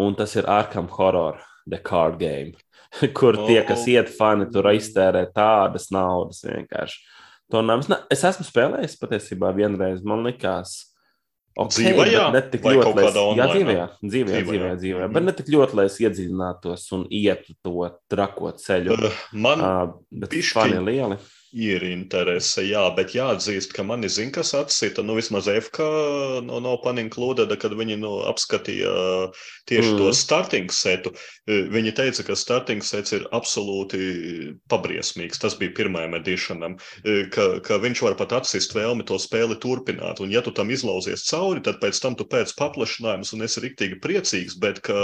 [0.00, 1.36] Un tas ir Arkham Horror,
[1.68, 2.56] The Card Game,
[3.18, 3.90] kur tie, kas Oh.
[3.92, 6.98] iet fani, tur iztērē tādas naudas vienkārši.
[7.50, 7.80] To nav.
[8.12, 10.84] Es, esmu spēlējis patiesībā vienreiz, man likās.
[11.58, 12.24] Okay, Dzīvē, jā?
[12.32, 15.12] ne tik ļoti, lai es- Jā, dzīvē, jā, dzīvē, Dzīvē, dzīvē, dzīvē, Mhm.
[15.12, 17.72] bet ne tik ļoti, lai es iedziļinātos un ietu to
[18.08, 18.92] trako ceļu.
[18.94, 20.52] Uh, Man Uh, bet bišķiņ.
[20.54, 21.18] fani lieli.
[21.56, 25.86] Ir interese, jā, bet jāatzīst, ka mani zina, kas atsita, nu, vismaz FK
[26.44, 28.90] no, no Paniklūda, kad viņi nu, apskatīja
[29.70, 29.96] tieši mm.
[29.96, 31.12] to starting setu.
[31.48, 35.40] Viņi teica, ka starting sets ir absolūti pabriesmīgs.
[35.40, 36.76] Tas bija pirmajam edišanam,
[37.32, 40.20] ka, ka viņš var pat atsist vēlmi to spēli turpināt.
[40.20, 44.02] Un ja tu tam izlauzies cauri, tad pēc tam tu pēc paplašinājums un esi riktīgi
[44.04, 45.00] priecīgs, bet ka,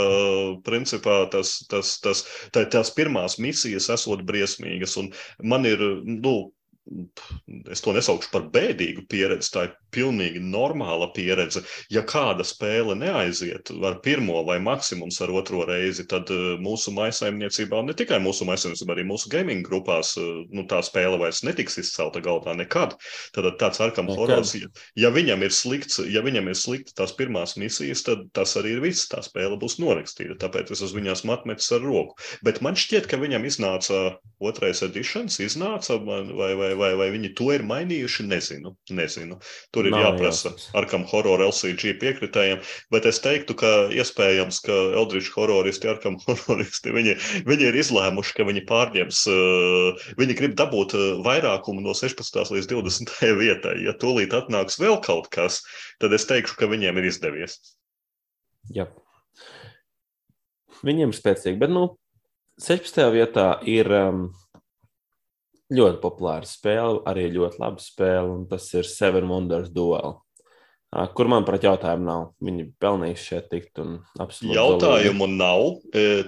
[0.68, 4.99] principā, tas, tas, tas, tā, tās pirmās misijas esot briesmīgas.
[5.01, 5.09] Un
[5.40, 6.34] man ir, nu,
[7.72, 11.62] es to nesaukšu par bēdīgu pieredzi, tā ir pilnīgi normāla pieredze.
[11.93, 17.80] Ja kāda spēle neaiziet ar pirmo vai maksimums ar otro reizi, tad eh, mūsu maisaimniecībā,
[17.87, 22.22] ne tikai mūsu maisaimniecībā, arī mūsu gaming grupās, eh, nu, tā spēle vairs netiks izcelta
[22.24, 22.99] galvā nekad.
[23.35, 24.68] Tad tāds arkam horors, ja,
[25.07, 28.85] ja viņam ir slikts, ja viņam ir slikti tās pirmās misijas, tad tas arī ir
[28.85, 32.18] viss, tā spēle būs norakstīta, tāpēc es uz viņās matmetis ar roku.
[32.45, 34.05] Bet man šķiet, ka viņam iznāca
[34.45, 38.75] otrais editions, iznāca vai, vai vai, vai viņi to ir mainījuši, nezinu.
[38.95, 39.39] nezinu.
[39.75, 40.66] Tur ir Nav jāprasa jāsaks.
[40.79, 42.61] Arkam horror LCG piekritējiem,
[42.95, 47.16] bet es teiktu, ka iespējams, ka Eldridge horroristi, Arkam horroristi, viņi,
[47.49, 52.41] viņi ir izlēmuši, ka viņi pārņems, uh, viņi grib dabūt uh, vairākumu no 16.
[52.57, 53.14] līdz 20.
[53.41, 53.79] vietai.
[53.87, 55.62] Ja tūlīt atnāks vēl kaut kas,
[56.03, 57.59] tad es teikšu, ka viņiem ir izdevies.
[58.72, 58.89] Jā.
[60.85, 61.87] Viņiem spēcīgi, bet nu,
[62.61, 63.01] 16.
[63.14, 64.27] vietā ir um,
[65.72, 70.18] ļoti populāra spēle, arī ļoti laba spēle, un tas ir Seven Wonders Duel.
[71.16, 72.26] Kur man pret jautājumu nav?
[72.44, 74.54] Viņi pelnījuši šeit tikt un absolūti.
[74.54, 75.64] Jautājumu nav.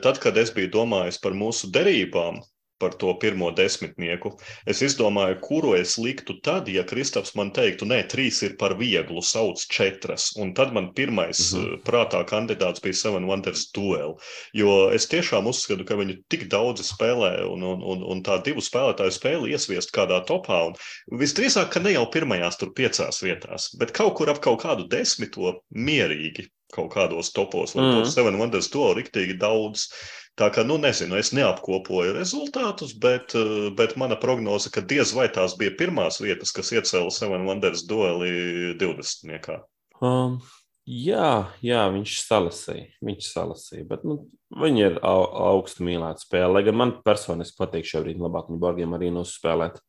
[0.02, 2.40] Tad, kad es biju domājis par mūsu derībām,
[2.78, 4.34] par to pirmo desmitnieku.
[4.68, 9.22] Es izdomāju, kuru es liktu tad, ja Kristaps man teiktu, nē, trīs ir par vieglu,
[9.24, 10.30] sauc četras.
[10.40, 11.82] Un tad man pirmais mm -hmm.
[11.86, 14.16] prātā kandidāts bija Seven Wonders Duel.
[14.52, 18.60] Jo es tiešām uzskatu, ka viņi tik daudz spēlē un, un, un, un tā divu
[18.60, 20.66] spēlētāju spēli iesviest kādā topā.
[20.66, 20.74] Un
[21.18, 25.62] visdrīzāk, ka ne jau pirmajās tur piecās vietās, bet kaut kur ap kaut kādu desmito
[25.70, 27.74] mierīgi kaut kādos topos.
[27.76, 28.12] Varbūt mm.
[28.12, 29.88] Seven Wonders Duel riktīgi daudz.
[30.36, 35.30] Tā kā, nu, nezinu, es neapkopoju rezultātus, bet, eh, bet mana prognoze, ka diez vai
[35.32, 39.62] tās bija pirmās vietas, kas iecēla Seven Wonders dueli 20.
[40.04, 40.36] Um,
[40.84, 42.90] jā, jā, viņš salasīja.
[43.08, 44.18] Viņš salasīja, bet nu,
[44.52, 45.24] viņi ir au,
[45.56, 46.52] augstu mīlēti spēle.
[46.58, 49.80] Lai gan man personiski patīk šobrīd labāk viņu borgiem arī nospēlēt.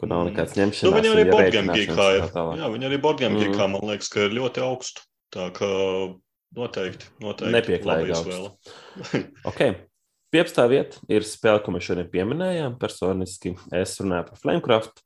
[0.00, 0.32] Kur nav mm.
[0.32, 0.88] nekāds ņemšanas.
[0.88, 2.28] Nu, viņi arī borgiem gīkā ir.
[2.32, 3.44] Jā, viņi arī borgiem mm.
[3.44, 5.04] gīkā, man liekas, ka ir ļoti augstu.
[5.36, 5.68] Tā kā
[6.56, 7.08] Noteikti.
[7.22, 7.54] noteikti.
[7.54, 8.74] Nepieklājīgi augsts.
[9.50, 9.62] ok.
[10.32, 10.64] 15.
[10.72, 12.78] vieta ir spēle, ko mēs šodien pieminējām.
[12.80, 15.02] Personiski es runāju par Flamecraft,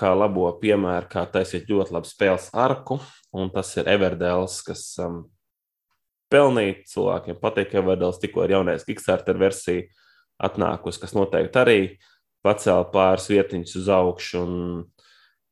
[0.00, 2.96] kā labo piemēru, kā taisīt ļoti labu spēles arku.
[3.36, 5.22] Un tas ir Everdēls, kas um,
[6.32, 7.40] pelnīja cilvēkiem.
[7.40, 9.84] Patīk, ka Everdēls tikko ir jaunais Kickstarter versija
[10.42, 11.78] atnākusi, kas noteikti arī
[12.44, 14.42] pacēla pāris vietiņas uz augšu.
[14.42, 14.56] Un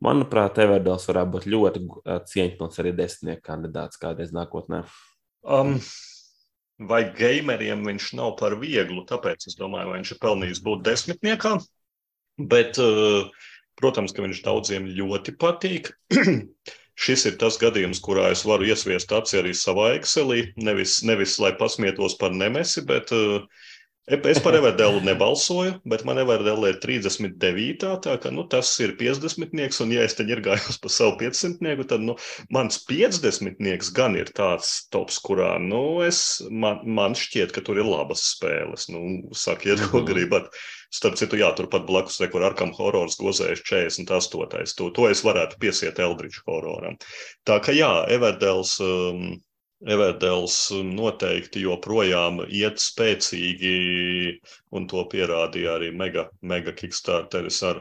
[0.00, 1.82] Manuprāt, Everdals varētu būt ļoti
[2.30, 4.84] cieņpilns arī desmitnieku kandidāts kādreiz nākotnē.
[5.44, 5.74] Um,
[6.88, 11.54] vai gameriem viņš nav par vieglu, tāpēc es domāju, vai viņš ir pelnījis būt desmitniekā.
[12.50, 12.80] Bet,
[13.80, 15.92] protams, ka viņš daudziem ļoti patīk.
[17.00, 20.50] Šis ir tas gadījums, kurā es varu iesviest aci arī savā Excelī.
[20.60, 23.44] Nevis, nevis lai pasmietos par nemesi, bet uh,
[24.10, 27.84] Es par Everdēlu nebalsoju, bet man Everdēlē ir 39.
[28.02, 29.78] Tā kā nu, tas ir 50.
[29.84, 32.16] Un, ja es te ņirgājos par savu 500, tad nu,
[32.50, 33.60] mans 50.
[33.94, 38.88] gan ir tāds tops, kurā nu, es, man, man šķiet, ka tur ir labas spēles.
[38.90, 39.04] Nu,
[39.36, 40.08] sakiet, ko mhm.
[40.10, 40.50] gribat.
[40.90, 44.74] Starp citu, jā, turpat blakus ir kur Arkam horors gozējuši 48.
[44.80, 46.98] To, to es varētu piesiet Eldridge hororam.
[47.46, 48.74] Tā kā jā, Everdēls.
[48.82, 49.38] Um,
[49.80, 53.76] Everdēls noteikti joprojām iet spēcīgi,
[54.76, 57.80] un to pierādīja arī mega, mega Kickstarteris ar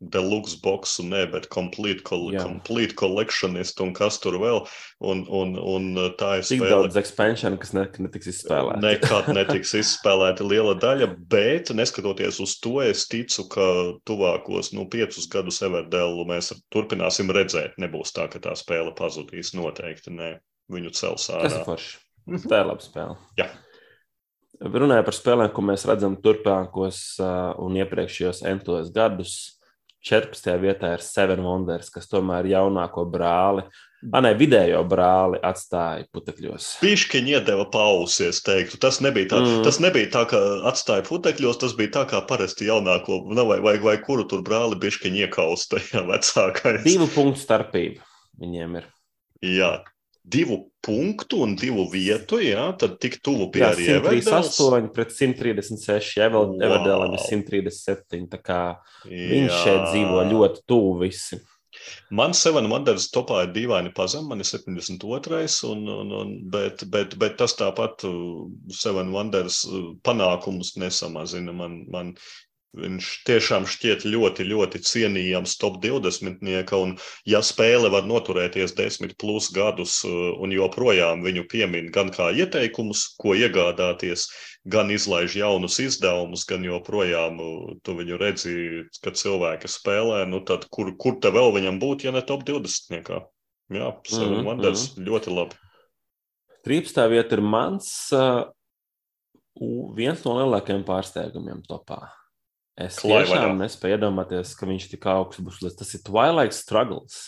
[0.00, 2.42] deluxe boxu, ne, bet complete, col Jā.
[2.44, 4.62] complete collectionist un kas tur vēl.
[5.04, 6.70] Un, un, un tā ir Tik spēle.
[6.72, 8.80] daudz expansion, kas ne, netiks izspēlēta.
[8.84, 13.68] Nekad netiks izspēlēta liela daļa, bet neskatoties uz to, es ticu, ka
[14.08, 17.78] tuvākos nu, piecus gadus Everdēlu mēs turpināsim redzēt.
[17.80, 20.12] Nebūs tā, ka tā spēle pazudīs noteikti.
[20.14, 20.34] Nē
[20.72, 21.48] viņu cels ārā.
[21.48, 21.96] Tas ir forši.
[22.28, 22.48] Mhm.
[22.50, 23.16] Tā ir laba spēle.
[23.40, 23.48] Jā.
[24.64, 27.00] Runājot par spēlēm, ko mēs redzam turpmākos
[27.60, 29.34] un iepriekšējos entos gadus,
[30.04, 30.54] 14.
[30.60, 33.64] vietā ir Seven Wonders, kas tomēr jaunāko brāli,
[34.12, 36.66] Anē, vidējo brāli atstāja putekļos.
[36.82, 38.76] Pišķiņi iedeva pausi, es teiktu.
[38.82, 39.62] Tas nebija tā, mm.
[39.64, 43.78] tas nebija tā ka atstāja putekļos, tas bija tā kā parasti jaunāko, nu, vai, vai,
[43.80, 46.82] vai kuru tur brāli pišķiņi iekausta, ja vecākais.
[46.84, 48.04] Divu punktu starpība
[48.42, 48.90] viņiem ir.
[49.54, 49.72] Jā,
[50.24, 54.56] divu punktu un divu vietu, jā, tad tik tuvu pie arī Everdēls.
[54.56, 56.54] 138 pret 136, ja vēl.
[56.64, 58.60] Everdēlam ir 137, tā kā
[59.04, 59.26] jā.
[59.32, 61.40] viņš šeit dzīvo ļoti tuvu visi.
[62.14, 65.42] Man Seven Wonders topā ir dīvaini pazem, man ir 72.
[65.68, 71.52] Un, un, un, bet, bet, bet tas tāpat uh, Seven Wonders uh, panākumus nesamazina.
[71.56, 72.14] Man, man
[72.74, 76.40] Viņš tiešām šķiet ļoti, ļoti cienījams top 20.
[76.74, 76.96] Un,
[77.30, 83.06] ja spēle var noturēties 10 plus gadus, uh, un joprojām viņu piemin gan kā ieteikumus,
[83.20, 84.26] ko iegādāties,
[84.66, 88.56] gan izlaiž jaunus izdevumus, gan joprojām uh, tu viņu redzi,
[89.04, 92.90] kad cilvēki spēlē, nu tad kur, kur te vēl viņam būt, ja ne top 20.
[92.90, 93.22] -niekā?
[93.72, 94.46] Jā, Seven mm -hmm.
[94.46, 95.56] Wonders ļoti labi.
[96.64, 97.08] 13.
[97.08, 98.44] vieta ir mans uh,
[99.96, 102.08] viens no lielākajiem pārsteigumiem topā.
[102.74, 105.76] Es tiešām nespēju iedomāties, ka viņš tik augsts būs.
[105.78, 107.20] Tas ir Twilight Struggles.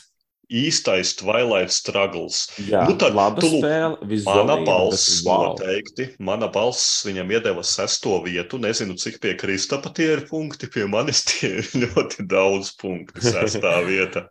[0.46, 2.44] Īstais Twilight Struggles.
[2.66, 4.18] Jā, nu, tad, laba tu, spēle.
[4.26, 5.52] Mana balss wow.
[5.52, 6.08] noteikti.
[6.22, 8.58] Mana balss viņam iedeva sesto vietu.
[8.62, 10.70] Nezinu, cik pie Kristapa tie ir punkti.
[10.70, 13.22] Pie manis tie ir ļoti daudz punktu.
[13.26, 14.26] Sestā vieta.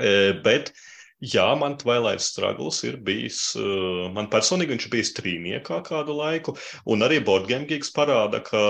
[0.00, 0.86] E, bet uh,
[1.20, 6.54] Jā, man Twilight Struggles ir bijis, uh, man personīgi viņš ir bijis trīniekā kādu laiku,
[6.88, 8.62] un arī Boardgame Geeks parāda, ka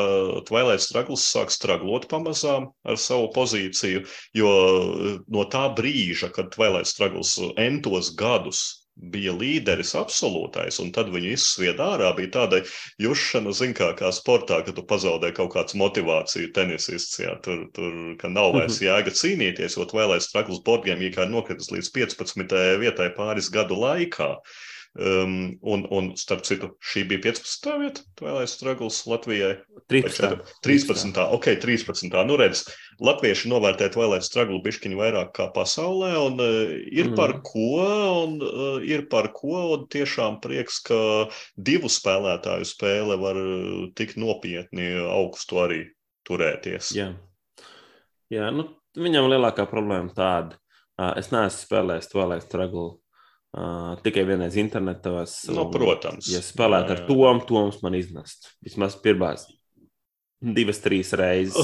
[0.48, 4.03] Twilight Struggles sāk straglot pamazām ar savu pozīciju,
[4.34, 4.51] jo
[5.30, 8.80] no tā brīža, kad Twilight Struggles entos gadus
[9.12, 12.11] bija līderis absolūtais, un tad viņu izsvied ārā.
[12.16, 12.61] Bija tāda
[13.01, 17.20] jušana, zin, kā, kā sportā, ka tu pazaudē kaut kādu motivāciju tenisists.
[17.22, 17.94] Jā, tur, tur
[18.28, 18.88] nav vairs mhm.
[18.88, 22.59] jēga cīnīties, jo vēlēs Strakls Borgiem ir nokritis līdz 15.
[22.82, 24.34] vietai pāris gadu laikā.
[24.99, 27.66] Um, un, un, starp citu, šī bija 15.
[27.78, 29.53] vieta, Twilight Struggles Latvijai.
[29.86, 30.41] 13.
[30.66, 31.20] 13.
[31.30, 32.16] Ok, 13.
[32.26, 32.64] Nu, redz,
[32.99, 37.14] Latvieši novērtē Twilight Struggle bišķiņu vairāk kā pasaulē, un uh, ir mm.
[37.20, 37.68] par ko,
[38.24, 40.99] un uh, ir par ko, un tiešām prieks, ka
[41.55, 45.84] divu spēlētāju spēle var uh, tik nopietni augstu arī
[46.26, 46.91] turēties.
[46.99, 47.12] Jā,
[48.34, 48.66] Jā nu,
[48.99, 50.59] viņam lielākā problēma tāda.
[51.16, 52.99] Es neesmu spēlējis Twilight Struggle
[53.51, 55.24] Uh, tikai vienreiz internetā.
[55.51, 56.28] Nu, protams.
[56.30, 58.53] Ja spēlēt ar Tomu, Toms man iznest.
[58.62, 59.48] Vismaz pirmās
[60.40, 61.59] divas, trīs reizes.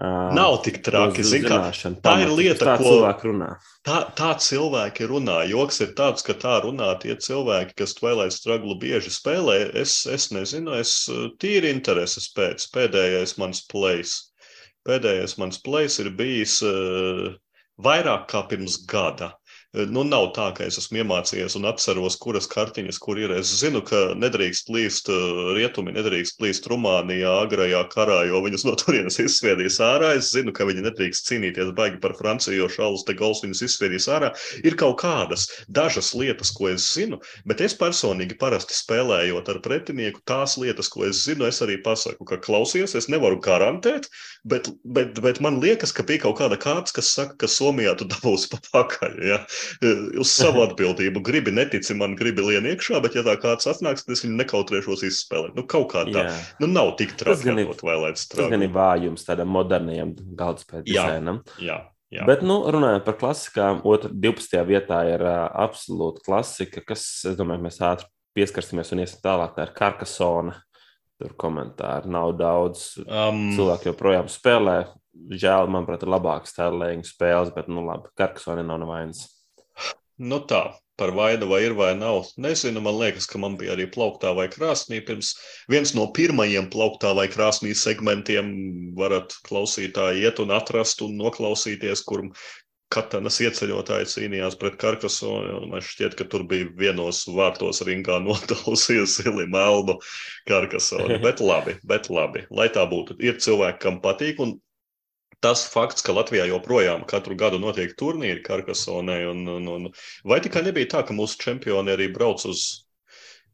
[0.00, 1.20] Uh, Nav tik traki.
[1.44, 1.58] Kā,
[2.00, 3.48] tā ir lieta, tā ko cilvēki runā.
[3.84, 5.42] Tā, tā cilvēki runā.
[5.50, 9.58] Joks ir tāds, ka tā runā tie cilvēki, kas Twilight Struggle bieži spēlē.
[9.82, 10.94] Es, es nezinu, es
[11.42, 12.64] tīri intereses pēc.
[12.72, 14.16] Pēdējais mans plays.
[14.88, 17.28] Pēdējais mans plays ir bijis uh,
[17.84, 19.34] vairāk kā pirms gada.
[19.72, 23.30] Nu, nav tā, ka es esmu iemācījies un atceros, kuras kartiņas kur ir.
[23.32, 25.06] Es zinu, ka nedrīkst līst
[25.56, 30.10] rietumi, nedrīkst līst Rumānijā agrajā karā, jo viņus no turienes izsviedīs ārā.
[30.18, 34.10] Es zinu, ka viņi nedrīkst cīnīties baigi par Franciju, jo Šāls te Gals viņus izsviedīs
[34.12, 34.34] ārā.
[34.60, 40.20] Ir kaut kādas dažas lietas, ko es zinu, bet es personīgi parasti spēlējot ar pretinieku,
[40.28, 44.10] tās lietas, ko es zinu, es arī pasaku, ka klausies, es nevaru garantēt,
[44.44, 48.10] bet, bet, bet man liekas, ka bija kaut kāda kārtas, kas saka, ka Somijā tu
[48.12, 49.18] dabūsi pa pakaļ.
[49.32, 49.42] Ja?
[50.22, 51.22] uz savu atbildību.
[51.26, 55.06] Gribi netici man, gribi lien iekšā, bet ja tā kāds atnāks, tad es viņu nekautrēšos
[55.08, 55.56] izspēlēt.
[55.58, 56.26] Nu, kaut kā tā.
[56.28, 56.36] Jā.
[56.62, 58.28] Nu, nav tik traki, kā to vēlēts.
[58.32, 61.42] Tas gan ir vājums tādam modernajam galdspēļu dizainam.
[61.62, 61.82] Jā.
[62.12, 62.26] Jā.
[62.28, 64.58] Bet, nu, runājot par klasikām, otrā, 12.
[64.68, 69.54] vietā ir uh, absolūta klasika, kas, es domāju, mēs ātri pieskarsimies un iesim tālāk.
[69.56, 70.58] Tā ir Karkasona.
[71.22, 72.96] Tur komentāri nav daudz.
[73.06, 74.76] Um, Cilvēki joprojām spēlē.
[75.12, 79.24] Žēl, manuprāt, ir labākas tēlēņu spēles, bet, nu, labi, Karkasona nav nevainas.
[80.22, 80.62] Nu tā,
[81.00, 82.28] par vainu vai ir vai nav.
[82.38, 85.00] Nezinu, man liekas, ka man bija arī plauktā vai krāsnī.
[85.06, 85.32] Pirms
[85.72, 88.52] viens no pirmajiem plauktā vai krāsnī segmentiem
[88.98, 92.28] varat klausītāji iet un atrast un noklausīties, kur
[92.92, 95.62] Katanas ieceļotāji cīnījās pret Karkasonu.
[95.70, 99.96] Man šķiet, ka tur bija vienos vārtos ringā notausījusi Sili Melbu
[100.50, 101.16] Karkasonu.
[101.24, 102.44] Bet labi, bet labi.
[102.52, 103.16] Lai tā būtu.
[103.24, 104.58] Ir cilvēki, kam patīk, un
[105.42, 109.90] tas fakts, ka Latvijā joprojām katru gadu notiek turnīri Karkasonē, un, un, un
[110.28, 112.64] vai tikai nebija tā, ka mūsu čempioni arī brauc uz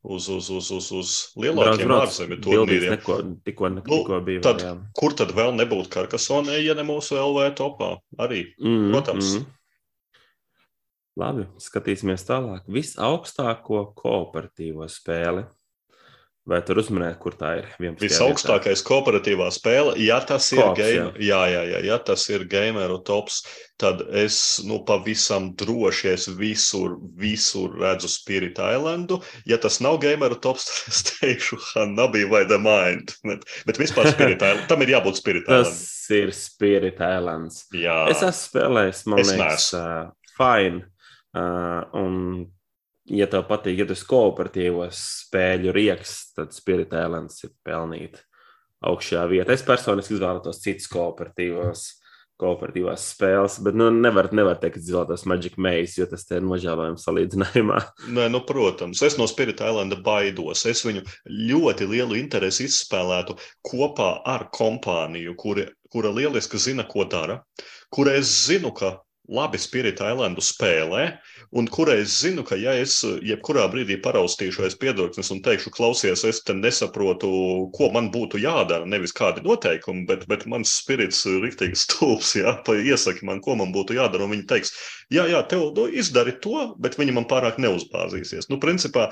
[0.02, 2.94] uz, uz, uz, uz, uz lielākiem ārzemju turnīriem.
[2.94, 4.72] Neko, tikko, tikko nu, bija, tad, jā.
[4.96, 7.96] kur tad vēl nebūtu Karkasonē, ja ne mūsu LV topā?
[8.20, 9.34] Arī, mm, protams.
[9.36, 9.54] Mm.
[11.18, 12.68] Labi, skatīsimies tālāk.
[12.70, 15.48] Visaugstāko kooperatīvo spēli
[16.48, 17.66] Vai tur uzminēt, kur tā ir?
[18.00, 21.26] Visaugstākais kooperatīvā spēle, ja tas ir, Kops, game, jā.
[21.28, 23.42] Jā, jā, jā, ja tas ir gameru tops,
[23.80, 29.20] tad es nu, pavisam droši es visur, visur redzu Spirit Islandu.
[29.48, 33.12] Ja tas nav gameru tops, tad es teikšu Hanabi vai The Mind.
[33.28, 35.68] Bet, bet vispār Spirit Island, tam ir jābūt Spirit Island.
[35.68, 37.66] Tas ir Spirit Islands.
[37.76, 38.06] Jā.
[38.08, 40.86] Es esmu spēlējis, man es liekas, uh, fine.
[41.36, 42.14] Uh, un
[43.10, 48.20] ja tev patīk, ja tu esi kooperatīvos spēļu rieks, tad Spirit Islands ir pelnīt
[48.88, 49.54] augšējā vietā.
[49.54, 51.86] Es personiski izvēlētos citas kooperatīvos,
[52.38, 57.06] kooperatīvās spēles, bet nu, nevar, nevar teikt, ka izvēlētos Magic Maze, jo tas ir nožēlojams
[57.08, 57.80] salīdzinājumā.
[58.16, 60.62] Nē, nu, protams, es no Spirit Islanda baidos.
[60.70, 67.40] Es viņu ļoti lielu interesi izspēlētu kopā ar kompāniju, kuri, kura lieliski zina, ko dara,
[67.94, 68.98] kur es zinu, ka
[69.28, 71.04] labi Spirit Islandu spēlē,
[71.56, 76.40] un kurai es zinu, ka, ja es jebkurā brīdī paraustīšos piedurknes un teikšu, klausies, es
[76.44, 77.30] te nesaprotu,
[77.76, 82.56] ko man būtu jādara, nevis kādi noteikumi, bet, bet mans spirits ir rīktīgi stulbs, jā,
[82.78, 84.72] iesaki man, ko man būtu jādara, un viņi teiks,
[85.12, 88.48] jā, jā, tev izdari to, bet viņi man pārāk neuzbāzīsies.
[88.48, 89.10] Nu, principā,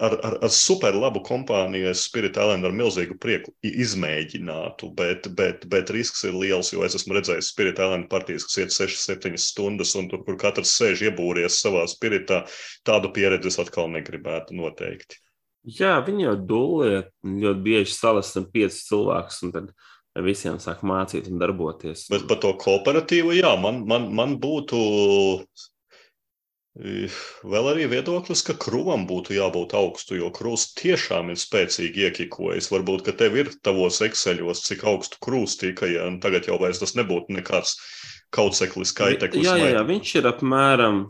[0.00, 5.92] ar, ar, ar super labu kompāniju, Spirit Island ar milzīgu prieku izmēģinātu, bet, bet, bet
[5.94, 10.10] risks ir liels, jo es esmu redzējis Spirit Island partijas, kas iet 6-7 stundas, un
[10.10, 12.44] tur, kur katrs sēž iebūries savā spiritā,
[12.86, 15.20] tādu pieredzi es atkal negribētu noteikti.
[15.80, 19.72] Jā, viņi jau dūliet, ļoti bieži salasam piecus cilvēkus, un tad
[20.24, 22.06] visiem sāk mācīt un darboties.
[22.10, 24.80] Bet par to kooperatīvu, jā, man, man, man būtu
[26.78, 32.70] Vēl arī viedoklis, ka krūvam būtu jābūt augstu, jo krūs tiešām ir spēcīgi iekikojas.
[32.70, 36.94] Varbūt, ka tev ir tavos ekseļos, cik augstu krūs tika, ja tagad jau vairs tas
[36.94, 37.74] nebūtu nekāds
[38.30, 39.48] kauceklis, kaiteklis.
[39.48, 41.02] Jā, jā, jā, viņš ir apmēram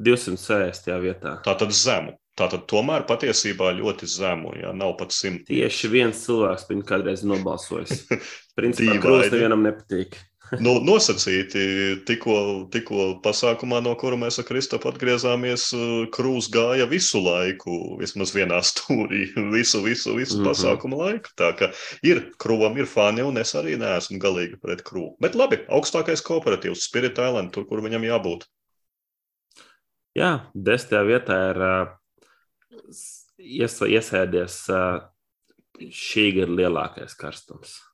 [0.00, 0.96] 260.
[1.04, 1.36] vietā.
[1.44, 2.16] Tātad zemu.
[2.38, 5.48] Tātad tomēr patiesībā ļoti zemu, ja nav pat simts.
[5.50, 8.06] Tieši viens cilvēks viņu kādreiz nobalsojis.
[8.58, 10.16] Principā krūs nevienam nepatīk
[10.64, 11.62] nu, nosacīti.
[12.08, 12.36] Tikko,
[12.72, 18.60] tikko pasākumā, no kura mēs ar Kristofu atgriezāmies, eh, krūz gāja visu laiku, vismaz vienā
[18.70, 20.48] stūrī, visu, visu, visu mm -hmm.
[20.48, 21.34] pasākumu laiku.
[21.38, 21.72] Tā kā
[22.02, 25.16] ir krūvam, ir fani, un es arī neesmu galīgi pret krūvu.
[25.20, 28.46] Bet labi, augstākais kooperatīvs, Spirit Island, tur, kur viņam jābūt.
[30.16, 31.88] Jā, desmitajā vietā ir uh,
[33.38, 35.04] ies, iesēdies uh,
[35.78, 37.87] šī gada lielākais karstums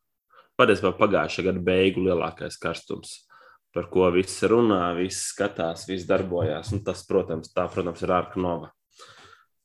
[0.58, 3.16] patiesībā pagājušā gada beigu lielākais karstums,
[3.74, 6.72] par ko viss runā, viss skatās, viss darbojās.
[6.74, 8.70] Un tas, protams, tā, protams, ir Arka Nova.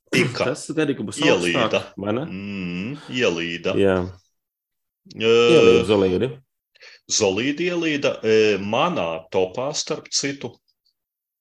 [0.10, 0.50] Tika.
[0.50, 1.84] Tas gadīgi būs ielīda.
[2.26, 3.76] Mm, ielīda.
[3.78, 4.00] Jā.
[5.14, 6.32] Ielīda zolīdi.
[7.10, 8.16] Zolīdi ielīda
[8.62, 10.56] manā topā, starp citu,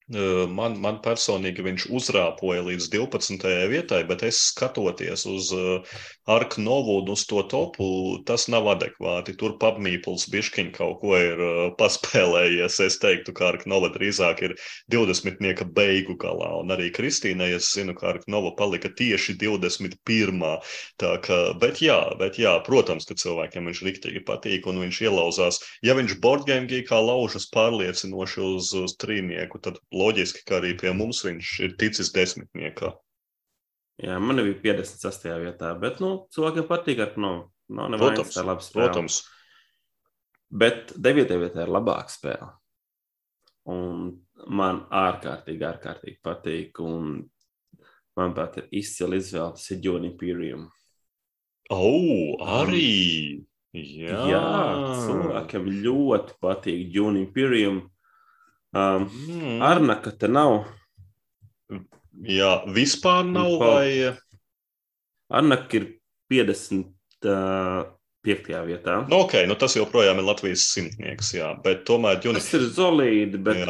[0.09, 3.43] Man, man personīgi viņš uzrāpoja līdz 12.
[3.69, 5.51] vietai, bet es skatoties uz
[6.25, 7.89] Arku Novu un uz to topu,
[8.25, 9.35] tas nav adekvāti.
[9.37, 11.43] Tur papmīpls biškiņ kaut ko ir
[11.77, 12.79] paspēlējies.
[12.87, 14.55] Es teiktu, ka Arku Nova drīzāk ir
[14.93, 15.67] 20.
[15.77, 16.55] beigu galā.
[16.63, 20.41] Un arī Kristīnai es zinu, ka Arku Nova palika tieši 21.
[21.05, 25.61] Tā kā, bet jā, bet jā, protams, ka cilvēkiem viņš riktīgi patīk un viņš ielauzās.
[25.85, 31.25] Ja viņš boardgame geekā laužas pārliecinoši uz, uz trīnieku, tad loģiski, ka arī pie mums
[31.27, 32.93] viņš ir ticis desmitniekā.
[33.99, 35.27] Jā, man bija 56.
[35.43, 37.33] vietā, bet nu, cilvēkiem patīk, ka nu,
[37.75, 38.93] nav nevajag tā labi spēlēt.
[38.95, 39.19] Protams.
[40.49, 41.35] Bet 9.
[41.43, 42.53] vietā ir labāka spēle.
[43.69, 44.15] Un
[44.49, 46.79] man ārkārtīgi, ārkārtīgi patīk.
[46.81, 47.19] Un
[48.17, 49.59] manuprāt, ir izcili izvēle.
[49.59, 50.69] Tas ir Dune Imperium.
[51.75, 53.45] Oh, arī!
[53.77, 54.45] Jā, Jā
[55.05, 57.83] cilvēkiem ļoti patīk Dune Imperium.
[58.77, 59.61] Um, mm.
[59.65, 60.63] Arnaka te nav.
[62.29, 63.55] Jā, vispār nav.
[63.63, 64.17] Vai...
[65.29, 65.89] Arnaka ir
[66.33, 66.91] 50.
[67.27, 67.87] Uh,
[68.29, 68.97] piektajā vietā.
[69.09, 72.49] Nu, okay, nu tas joprojām ir Latvijas simtnieks, jā, bet tomēr Junis...
[72.49, 73.63] Tas ir solīdi, bet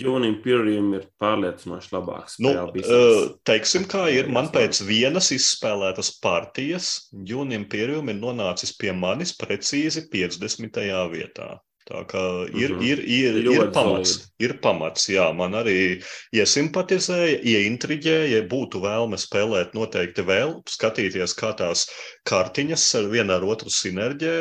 [0.00, 2.38] Junis Imperium ir pārliecinoši labāks.
[2.44, 8.92] Nu, uh, teiksim, kā ir, man pēc vienas izspēlētas partijas Junis Imperium ir nonācis pie
[8.96, 10.82] manis precīzi 50.
[11.14, 11.54] vietā.
[11.84, 12.84] Tā kā ir, mm -hmm.
[12.88, 16.00] ir, ir, ir, pamats, ir pamats, jā, man arī
[16.32, 21.84] iesimpatizēja, ieintriģēja, būtu vēlme spēlēt noteikti vēl, skatīties, kā tās
[22.24, 24.36] kartiņas ar vienu ar otru sinerģē,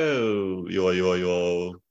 [0.71, 1.35] jo, jo, jo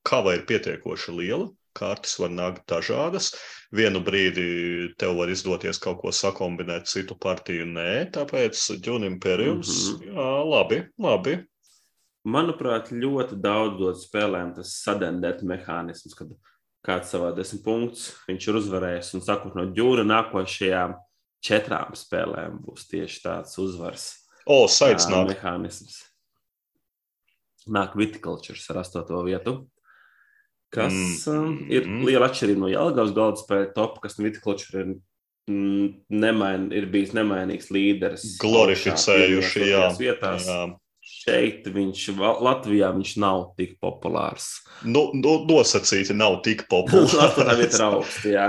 [0.08, 3.34] kava ir pietiekoši liela, kartes var nākt dažādas.
[3.72, 10.00] Vienu brīdi tev var izdoties kaut ko sakombinēt, citu partiju nē, tāpēc Džunim Imperiums, mm
[10.00, 10.16] -hmm.
[10.16, 11.38] jā, labi, labi,
[12.28, 16.30] manuprāt, ļoti daudz dod spēlēm tas sadendēt mehānisms, kad
[16.86, 20.96] kāds savā desmit punktus viņš ir uzvarējis un sakot no ģūra nākošajām
[21.42, 24.08] četrām spēlēm būs tieši tāds uzvars.
[24.46, 25.34] O, saids nāk.
[25.34, 26.00] Mehānisms.
[27.70, 29.60] Nāk Viticultures ar astoto vietu,
[30.74, 30.94] kas
[31.30, 31.60] mm.
[31.70, 32.04] ir mm.
[32.08, 34.88] liela atšķirība no Jelgavas galda spēļu top, kas Viticulture ir
[35.50, 38.32] mm, nemain, ir bijis nemainīgs līderis.
[38.42, 39.84] Glorificējuši, jā.
[40.00, 40.50] Vietās.
[40.50, 40.64] jā
[41.22, 42.04] šeit viņš,
[42.42, 44.48] Latvijā viņš nav tik populārs.
[44.82, 47.78] Nu, nu, nosacīti nav tik populārs.
[47.82, 48.46] Augsta, jā.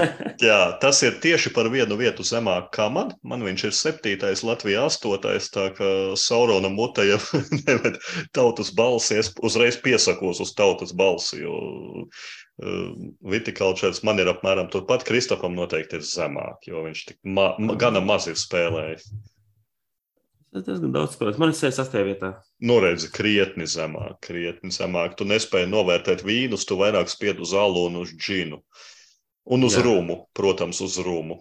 [0.48, 3.14] jā, tas ir tieši par vienu vietu zemāk kā man.
[3.26, 7.20] Man viņš ir septītais, Latvijā astotais, tā kā Saurona mutē jau
[7.66, 8.00] neved
[8.36, 11.56] tautas balsies, uzreiz piesakos uz tautas balsi, jo
[12.56, 18.00] vitikultūrs man ir apmēram turpat, Kristofam noteikti ir zemāk, jo viņš tik ma ma gana
[18.00, 19.10] maz ir spēlējis.
[20.56, 21.36] Tas diezgan daudz spēlēts.
[21.36, 22.02] Man ir 68.
[22.06, 22.28] vietā.
[22.64, 25.18] Nu, redzi, krietni zemāk, krietni zemāk.
[25.18, 28.62] Tu nespēji novērtēt vīnus, tu vairāk spied uz alu un uz džinu.
[29.52, 29.82] Un uz Jā.
[29.84, 31.36] rumu, protams, uz rumu.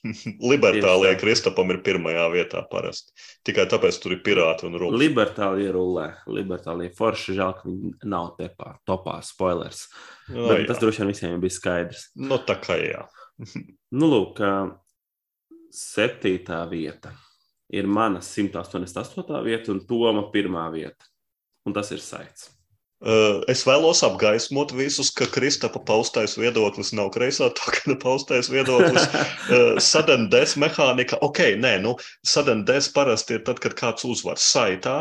[0.54, 3.12] Libertālijā Kristapam ir pirmajā vietā parasti.
[3.44, 5.02] Tikai tāpēc tur ir pirāti un rūpīgi.
[5.04, 6.08] Libertālija rullē.
[6.32, 9.90] Libertālija forši žēl, ka viņi nav tepā, topā, spoilers.
[10.32, 10.66] No, Bet jā.
[10.72, 12.08] tas droši vien visiem bija skaidrs.
[12.16, 13.04] Nu, tā kā jā.
[13.92, 14.40] nu, lūk,
[15.68, 17.12] septītā vieta
[17.68, 19.42] ir mana 188.
[19.44, 21.08] vieta un Toma pirmā vieta.
[21.66, 22.57] Un tas ir saits.
[22.98, 29.04] Es vēlos apgaismot visus, ka Kristapa paustais viedoklis nav kreisā tokena paustais viedoklis.
[29.90, 31.94] Sudden death mehānika, ok, nē, nu,
[32.26, 34.96] sudden death parasti ir tad, kad kāds uzvar saitā.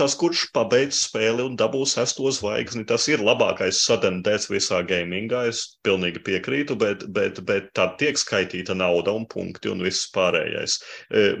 [0.00, 5.44] Tas, kurš pabeidz spēli un dabūs sesto zvaigzni, tas ir labākais sudden death visā gamingā.
[5.52, 10.78] Es pilnīgi piekrītu, bet, bet, bet tad tiek skaitīta nauda un punkti un viss pārējais.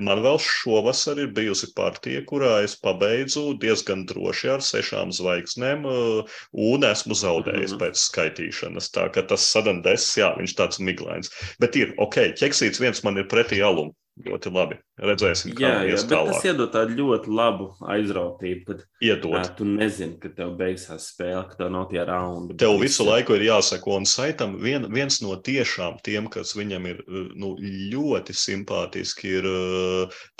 [0.04, 6.88] Man vēl šovasar ir bijusi partija, kurā es pabeidzu diezgan droši ar sešām zvaigznēm un
[6.90, 7.82] esmu zaudējis mm -hmm.
[7.82, 8.90] pēc skaitīšanas.
[8.94, 11.32] Tā kā tas sadandes, jā, viņš tāds miglains.
[11.62, 13.94] Bet ir, ok, ķeksīts viens man ir pretī alumu.
[14.16, 14.76] Ļoti labi.
[14.96, 16.30] Redzēsim, kā jā, jā, tālāk.
[16.38, 18.62] Tas iedod tādu ļoti labu aizrautību.
[18.64, 19.34] Kad iedod.
[19.34, 22.56] Jā, tu nezini, ka tev beigsies spēle, ka tev nav tie raundi.
[22.62, 23.10] Tev visu ir...
[23.10, 27.04] laiku ir jāsako, un Saitam vien, viens no tiešām tiem, kas viņam ir
[27.36, 27.52] nu,
[27.92, 29.50] ļoti simpātiski, ir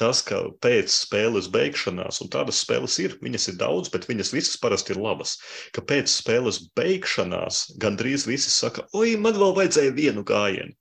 [0.01, 4.57] tas, ka pēc spēles beigšanās, un tādas spēles ir, viņas ir daudz, bet viņas visas
[4.63, 5.37] parasti ir labas,
[5.77, 10.73] ka pēc spēles beigšanās gandrīz visi saka, oi, man vēl vajadzēja vienu gājienu.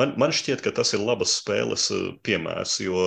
[0.00, 3.02] Man, man šķiet, ka tas ir labas spēles eh, piemērs, jo,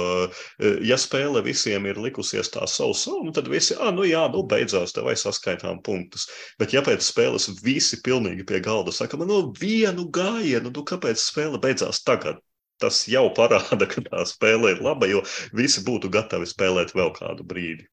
[0.63, 4.45] eh, ja spēle visiem ir likusies tā savu, nu tad visi, ah, nu jā, nu
[4.47, 6.29] beidzās, tev vai saskaitām punktus.
[6.61, 11.19] Bet ja pēc spēles visi pilnīgi pie galda saka, man no vienu gājienu, nu kāpēc
[11.19, 12.39] spēle beidzās tagad?
[12.79, 15.25] Tas jau parāda, ka tā spēle ir laba, jo
[15.59, 17.89] visi būtu gatavi spēlēt vēl kādu brīdi.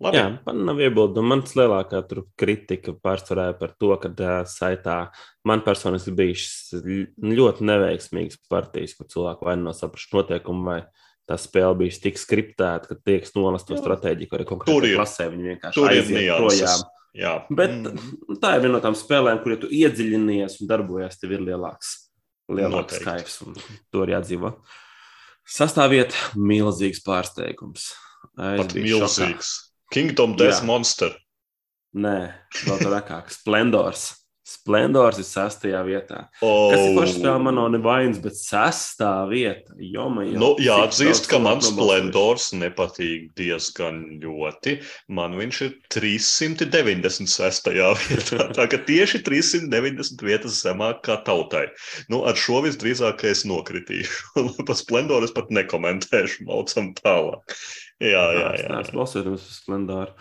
[0.00, 0.16] Labi.
[0.16, 1.28] Jā, man nav iebildumu.
[1.34, 2.00] Mans lielākā
[2.40, 4.96] kritika pārsvarā par to, ka uh, saitā
[5.44, 6.80] man personiski bija
[7.20, 10.78] ļoti neveiksmīgas partijas, kur cilvēki vai nav sapratuši noteikumu, vai
[11.28, 15.28] tā spēle bija tik skriptēta, ka tiek nolast to stratēģiju, kur ir konkrēti klasē.
[15.34, 16.88] Viņi vienkārši aiziet projām.
[17.20, 17.36] Jā.
[17.52, 18.36] Bet mm.
[18.40, 21.96] tā ir viena no tām spēlēm, kur ja tu iedziļinies un darbojies, tev ir lielāks,
[22.48, 24.56] lielāks skaits, un to ir jādzīvo.
[25.50, 27.90] Sastāviet milzīgs pārsteigums.
[28.38, 29.50] Pat milzīgs.
[29.50, 29.69] Šokā.
[29.90, 30.66] Kingdom Death Jā.
[30.68, 31.14] Monster.
[31.98, 32.18] Nē,
[32.62, 33.32] vēl trakāk.
[33.34, 34.19] Splendors.
[34.50, 36.24] Splendors ir sastajā vietā.
[36.42, 36.72] Oh.
[36.72, 39.76] Kas ir pašs spēle, man nav nevainas, bet sestā vieta.
[39.78, 44.80] Joma, jau, nu, jāatzīst, ka man Splendors nepatīk diezgan ļoti.
[45.14, 47.70] Man viņš ir 396.
[48.08, 48.48] vietā.
[48.56, 51.68] Tā kā tieši 390 vietas zemāk kā tautai.
[52.10, 54.42] Nu, ar šo visdrīzāk es nokritīšu.
[54.66, 57.54] Par Splendoru es pat nekomentēšu, maucam tālāk.
[58.02, 58.50] Jā, jā, jā.
[58.64, 58.82] jā.
[58.82, 60.16] Es balsoju uz Splendoru.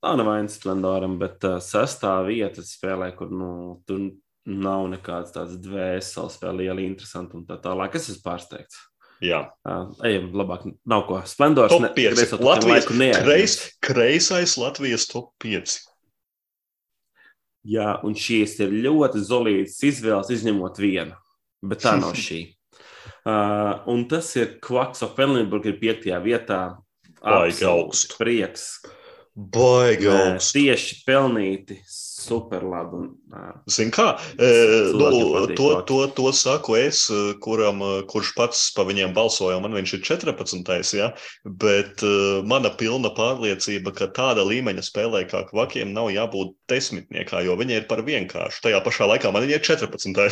[0.00, 3.50] Tā nav vainas splendoram, bet uh, sestā vieta spēlē, kur nu,
[3.88, 4.06] tur
[4.48, 7.98] nav nekāds tāds dvēseles, vēl liela interesanta un tā tālāk.
[7.98, 8.80] Es esmu pārsteigts.
[9.20, 10.64] Jā, uh, ejam, labāk.
[10.88, 11.20] Nav ko.
[11.28, 12.16] Splendors top 5.
[12.16, 15.76] Ne, Latvijas kreis, kreisais Latvijas top 5.
[17.68, 21.18] Jā, un šīs ir ļoti zolītas izvēles, izņemot vienu.
[21.60, 22.46] Bet tā nav šī.
[23.20, 26.60] Uh, un tas ir Kvaks of Ellenburg, ir piektajā vietā.
[27.20, 28.16] Baigi augstu.
[28.16, 28.62] Prieks,
[29.40, 30.52] Baigi augsts.
[30.52, 31.78] Tieši pelnīti.
[32.20, 33.06] Super labi.
[33.70, 34.08] Zini, kā
[34.42, 34.48] e,
[34.92, 37.04] nu, to, to, to saku es,
[37.40, 39.60] kuram, kurš pats pa viņiem balsoja.
[39.62, 40.94] Man viņš ir 14.
[40.98, 41.10] Ja?
[41.44, 47.56] Bet uh, mana pilna pārliecība, ka tāda līmeņa spēlē kā kvakiem nav jābūt desmitniekā, jo
[47.60, 48.64] viņi ir par vienkāršu.
[48.66, 50.12] Tajā pašā laikā man ir 14.
[50.18, 50.26] tā,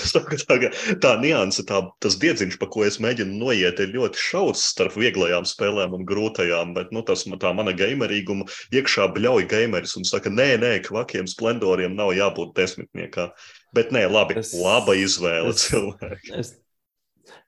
[0.50, 0.58] tā,
[1.04, 5.46] tā nianse, tā, tas diedziņš, pa ko es mēģinu noiet, ir ļoti šaurs starp vieglajām
[5.48, 6.74] spēlēm un grūtajām.
[6.76, 11.77] Bet nu, tas tā mana gamerīguma iekšā bļauj gameris un saka, nē, nē, kvakiem splendor
[11.78, 13.32] autoriem nav jābūt desmitniekā.
[13.74, 16.32] Bet nē, labi, es, laba izvēle es, cilvēki.
[16.34, 16.54] Es,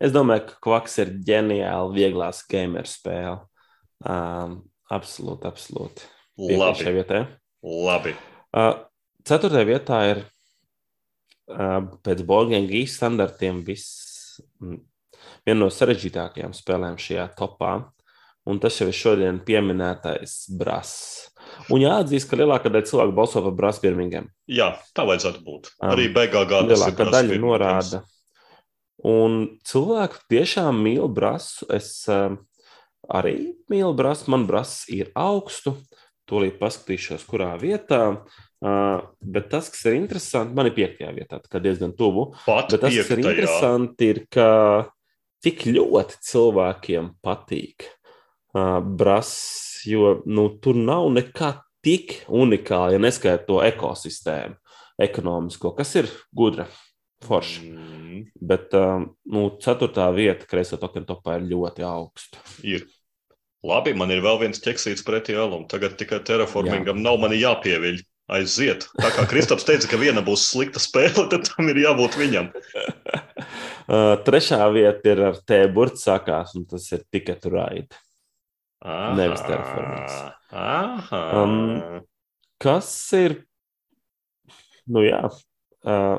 [0.01, 3.41] es domāju, ka Kvaks ir ģeniāli vieglās gamer spēle.
[4.05, 6.07] Um, absolūti, absolūti.
[6.39, 6.93] Labi.
[6.95, 7.27] Vietā.
[7.63, 8.15] labi.
[8.57, 8.87] Uh,
[9.29, 10.23] ceturtajā vietā ir
[11.53, 14.41] uh, pēc Bolgiem gīs standartiem viss,
[15.45, 17.75] viena no sarežģītākajām spēlēm šajā topā.
[18.49, 21.31] Un tas jau ir šodien pieminētais brass.
[21.73, 24.31] Un jāatzīst, ka lielākā daļa cilvēku balso par brass Birmingham.
[24.51, 25.73] Jā, tā vajadzētu būt.
[25.85, 28.03] Arī BGG lielākā daļa norāda.
[29.07, 31.67] Un cilvēki tiešām mīl brasu.
[31.73, 32.37] Es uh,
[33.09, 34.31] arī mīlu brasu.
[34.33, 35.75] Man brass ir augstu.
[36.31, 38.21] Tūlīt paskatīšos, kurā vietā.
[38.61, 42.29] Uh, bet tas, kas ir interesanti, man ir piektajā vietā, tā kā diezgan tuvu.
[42.45, 43.33] Pat Bet tas, kas ir piektajā.
[43.33, 44.51] interesanti, ir, ka
[45.41, 47.89] cik ļoti cilvēkiem patīk
[48.55, 54.57] uh, brass, jo nu, tur nav nekā tik unikāla, ja neskaita to ekosistēmu,
[55.01, 56.69] ekonomisko, kas ir gudra,
[57.25, 57.65] forša.
[57.65, 62.43] Mm, Bet uh, nu, ceturtā vieta kreiso tokenu topā ir ļoti augsta.
[62.63, 62.89] ir.
[63.61, 65.67] Labi, man ir vēl viens ķeksīts pretī alam.
[65.69, 68.01] Tagad tikai terraformingam nav mani jāpieviļ.
[68.31, 68.87] Aiziet.
[68.95, 72.53] Tā kā Kristaps teica, ka viena būs slikta spēle, tad tam ir jābūt viņam.
[73.91, 77.97] Uh, trešā vieta ir ar T burbuļs sākās, un tas ir tikai tur raidi.
[78.81, 79.15] Aha.
[79.17, 80.15] Nevis terraformings.
[80.53, 82.01] Um,
[82.61, 83.37] Kas ir?
[84.91, 85.21] Nu, jā,
[85.87, 86.17] uh,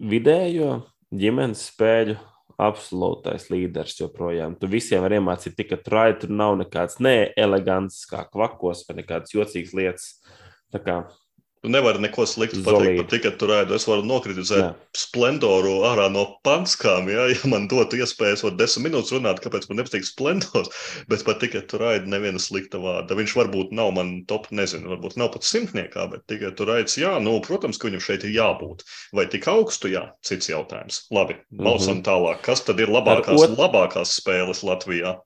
[0.00, 2.18] vidējo ģimenes spēļu
[2.62, 4.54] absolūtais līderis joprojām.
[4.60, 9.74] Tu visiem var iemācīt tikai trāju, tur nav nekāds neelegants, kā kvakos, vai nekādas jocīgas
[9.76, 10.06] lietas.
[10.72, 10.96] Tā kā
[11.62, 13.76] Tu nevari neko sliktu pateikt par tikai tur raidu.
[13.78, 14.64] Es varu nokritizēt
[14.98, 17.06] splendoru ārā no panskām.
[17.12, 20.72] Ja, ja man dotu iespēju, es varu desmit minūtes runāt, kāpēc man nepatīk splendors.
[21.12, 23.14] Bet par tikai tur raidu neviena slikta vārda.
[23.14, 27.14] Viņš varbūt nav man top, nezinu, varbūt nav pat simtniekā, bet tikai tur raids, jā,
[27.22, 28.82] nu, protams, ka viņam šeit ir jābūt.
[29.14, 31.04] Vai tik augstu, jā, cits jautājums.
[31.14, 32.42] Labi, balsam tālāk.
[32.42, 35.20] Kas tad ir labākās, ot- labākās spēles Latvijā?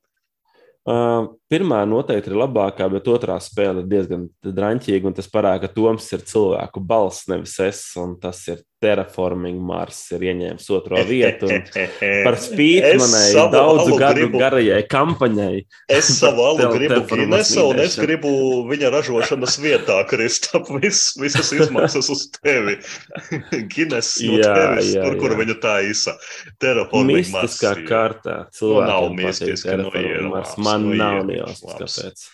[0.87, 5.15] Uh, pirmā noteikti ir labākā, bet otrā spēle ir diezgan drāmīga.
[5.17, 7.83] Tas parāda, ka Toms ir cilvēku balss, nevis es.
[8.01, 11.49] Un tas ir Terraforming Mars, ir ieņēmis otro vietu.
[12.27, 15.63] Par spīti manai daudzu gadu gribu- garajai kampaņai,
[15.97, 18.29] Es savu alu gribu Ginesa, un es gribu
[18.69, 22.77] viņa ražošanas vietā, Kristap, vis, visas izmaksas uz tevi.
[23.73, 25.41] Gines no Jā, tevis, jā, tur, kur jā.
[25.41, 26.17] viņa tā īsa.
[26.61, 30.55] Terraforming mistiskā Mars ir- kārtā, nav cilvēkiem mistiski, patīk nu, Terraforming ir Mars.
[30.69, 31.63] Man nu, nav labs.
[31.99, 32.27] kāpēc.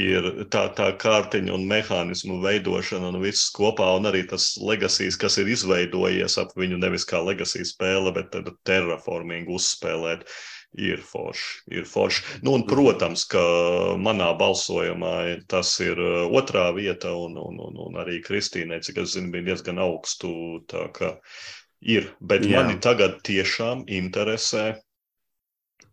[0.00, 5.38] ir tā, tā kārtiņa un mehānismu veidošana un viss kopā, un arī tas legacies, kas
[5.40, 10.26] ir izveidojies ap viņu nevis kā legacy spēle, bet tad terraforming uzspēlēt.
[10.78, 12.20] Ir forši, ir forši.
[12.46, 13.40] Nu, un, protams, ka
[13.98, 15.14] manā balsojumā
[15.50, 19.48] tas ir uh, otrā vieta, un, un, un, un arī Kristīnai, cik es zinu, bija
[19.48, 20.30] diezgan augstu.
[21.80, 22.60] Ir, bet Jā.
[22.60, 24.76] mani tagad tiešām interesē,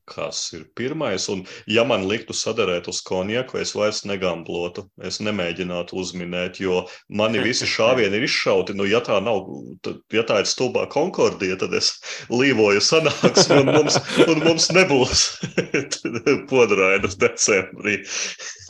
[0.07, 1.27] kas ir pirmais.
[1.31, 7.43] Un, ja man liktu sadarēt uz konjaku, es vairs negamblotu, es nemēģinātu uzminēt, jo mani
[7.43, 8.75] visi šāvieni ir izšauti.
[8.77, 9.43] Nu, ja tā nav,
[9.85, 11.93] tad, ja tā ir stulbā konkordija, tad es
[12.31, 15.27] līvoju sanāksmi, un mums, un mums nebūs
[16.51, 18.01] podrainas decembrī.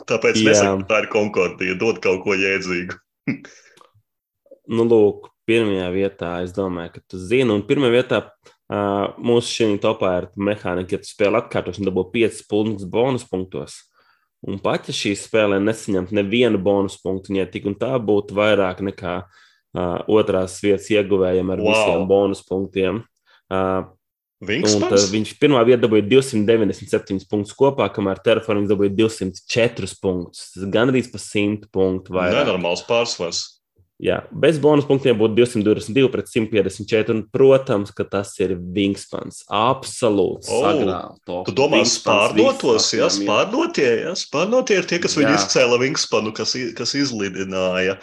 [0.08, 0.50] Tāpēc Jā.
[0.52, 2.98] nesaku, tā ir konkordija, dod kaut ko jēdzīgu.
[4.68, 8.22] Nu, lūk, pirmajā vietā es domāju, ka tu zini, un pirmajā vietā
[8.72, 13.82] uh, mūsu šī topā ir mehānika, ja tu spēli atkārtošanu, dabū 5 punktus bonus punktos.
[14.46, 18.80] Un pat ja šī spēlē nesaņemt nevienu bonus punktu, ja tik un tā būtu vairāk
[18.86, 21.72] nekā uh, otrās vietas ieguvējiem ar Wow.
[21.74, 23.04] visiem bonus punktiem.
[23.50, 23.88] Uh,
[24.38, 25.08] Un Vingspans?
[25.10, 30.52] viņš pirmā vietā dabūja 297 punktus kopā, kamēr Terraforming dabūja 204 punktus.
[30.54, 32.44] Tas gan arī pa 100 punktu vairāk.
[32.46, 33.57] Nenormāls pārsvars.
[33.98, 37.10] Jā, bez bonus punktiem būtu 222 pret 154.
[37.16, 39.40] Un, protams, ka tas ir Wingspans.
[39.50, 40.46] Absolūts.
[40.54, 45.40] O, sagrāvs Tu domā, spārnotos, jā, spārnotie, jā, spārnotie ir tie, kas viņu Jā.
[45.40, 47.96] izcēla Vingspanu, kas, kas izlidināja.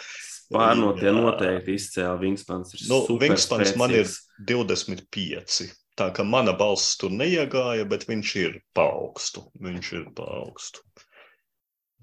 [0.46, 1.14] Spārnotie Jā.
[1.16, 2.76] noteikti izcēla Wingspans.
[2.76, 4.20] Ir Nu, Wingspans man ir spēcīgs.
[4.52, 5.72] 25.
[5.96, 9.46] Tā kā mana balss tur neiegāja, bet viņš ir paaugstu.
[9.64, 10.84] Viņš ir paaugstu.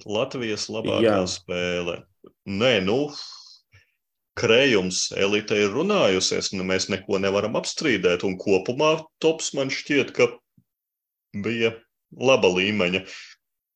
[0.09, 1.21] Latvijas labākā Jā.
[1.29, 1.99] spēle.
[2.49, 2.97] Nē, nu,
[4.39, 10.29] krējums elite ir runājusies, nu mēs neko nevaram apstrīdēt, un kopumā tops man šķiet, ka
[11.33, 11.75] bija
[12.13, 13.03] laba līmeņa.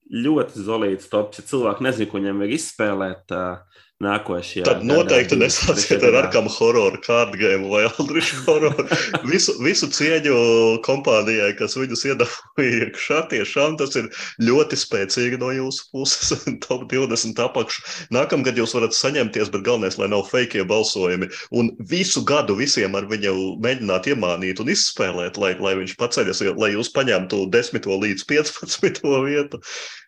[0.07, 1.41] Ļoti zolīts tops.
[1.41, 5.41] Ja cilvēki nezina, ko viņiem vajag izspēlēt uh, nākošajā Tad noteikti 23.
[5.41, 6.19] nesāciet ar gadā.
[6.21, 8.85] Arkam hororu, kārdgēmu vai Aldrišu hororu.
[9.25, 10.37] Visu, visu cieņu
[10.85, 14.09] kompānijai, kas viņus iedabūja iekšā, tiešām tas ir
[14.43, 16.45] ļoti spēcīgi no jūsu puses.
[16.67, 17.85] Top 20 apakšu.
[18.13, 21.31] Nākamgad jūs varat saņemties, bet galvenais, lai nav fake balsojumi.
[21.57, 23.33] Un visu gadu visiem ar viņu
[23.65, 29.65] mēģināt iemānīt un izspēlēt, lai, lai viņš paceļas, lai jūs paņemtu 10 līdz 15 vietu.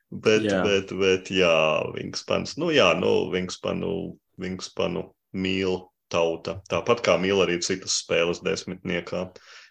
[0.09, 0.63] Bet, jā.
[0.65, 1.53] Bet, bet, jā,
[1.93, 2.55] Wingspans.
[2.57, 3.93] Nu, jā, nu, Wingspanu,
[4.41, 5.05] Wingspanu
[5.37, 6.57] mīl tauta.
[6.71, 9.27] Tāpat kā mīl arī citas spēles desmitniekā.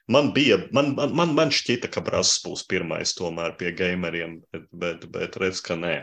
[0.08, 4.68] Man bija, man, man, man, man šķita, ka Brāzis būs pirmais tomēr pie gameriem, bet,
[4.72, 5.98] bet, bet redz, ka nē.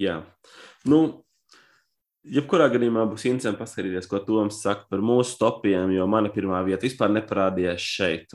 [0.00, 0.22] Jā.
[0.88, 1.20] Nu,
[2.20, 6.84] Jebkurā gadījumā būs interesanti paskatīties, ko Toms saka par mūsu topiem, jo mana pirmā vieta
[6.84, 8.34] vispār neparādījās šeit.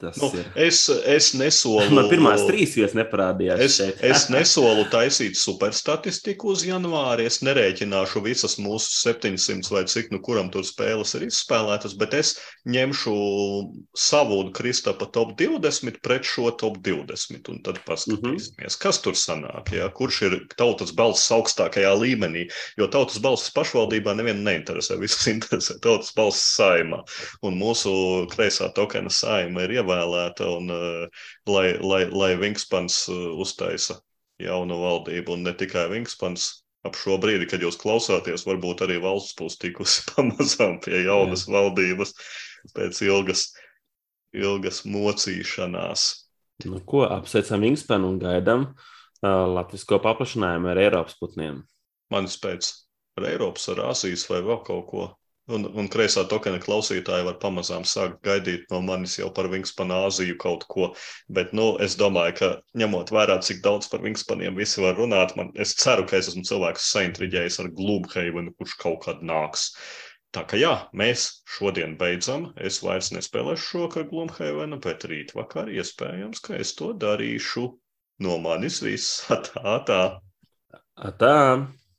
[0.00, 0.46] Tas nu, ir.
[0.56, 1.90] es, es nesolu.
[1.92, 3.60] Man pirmās trīs vietas neparādījās.
[3.60, 3.98] Es, šeit.
[4.00, 7.26] es nesolu taisīt superstatistiku uz janvāri.
[7.28, 12.32] Es nerēķināšu visas mūsu 700 vai cik nu kuram tur spēles ir izspēlētas, bet es
[12.72, 13.16] ņemšu
[13.92, 17.52] savu un Kristapa top 20 pret šo top 20.
[17.52, 18.80] Un tad paskatīsimies, mm -hmm.
[18.80, 19.68] kas tur sanāk.
[19.76, 22.46] Jā, kurš ir tautas balss augstākajā līmenī.
[22.80, 24.96] Jo tautas balss pašvaldībā nevienu neinteresē.
[24.96, 27.04] Visus interesē tautas balss saimā.
[27.44, 27.92] Un mūsu
[28.32, 34.00] kreisā tokena saima ir ievēlēta ievēlēta un uh, lai, lai, lai Vingspans uh, uztaisa
[34.40, 36.64] jaunu valdību un ne tikai Vingspans.
[36.80, 41.52] Ap šo brīdi, kad jūs klausāties, varbūt arī valsts būs tikusi pamazām pie jaunas Jā.
[41.58, 42.14] valdības
[42.72, 43.50] pēc ilgas,
[44.32, 46.06] ilgas mocīšanās.
[46.64, 51.60] Nu, ko apsveicam Ingspenu un gaidām uh, latvisko paplašinājumu ar Eiropas putniem?
[52.12, 52.72] Manis pēc
[53.20, 55.06] ar Eiropas, ar Āzijas vai vēl kaut ko
[55.50, 60.66] Un, un kreisā tokena klausītāji var pamazām sākt gaidīt no manis jau par Vingspanāziju kaut
[60.70, 60.90] ko.
[61.38, 62.50] Bet nu, es domāju, ka
[62.82, 66.44] ņemot vērā, cik daudz par Vingspaniem visi var runāt, man, es ceru, ka es esmu
[66.46, 69.72] cilvēks saintriģējis ar Gloomhavenu, kurš kaut kad nāks.
[70.30, 72.52] Tā kā jā, mēs šodien beidzam.
[72.54, 77.66] Es vairs nespēlēšu šo Gloomhavenu, bet rīt vakar iespējams, ka es to darīšu.
[78.22, 79.24] No manis viss.
[79.50, 80.02] Tā, tā.
[81.18, 81.36] Tā.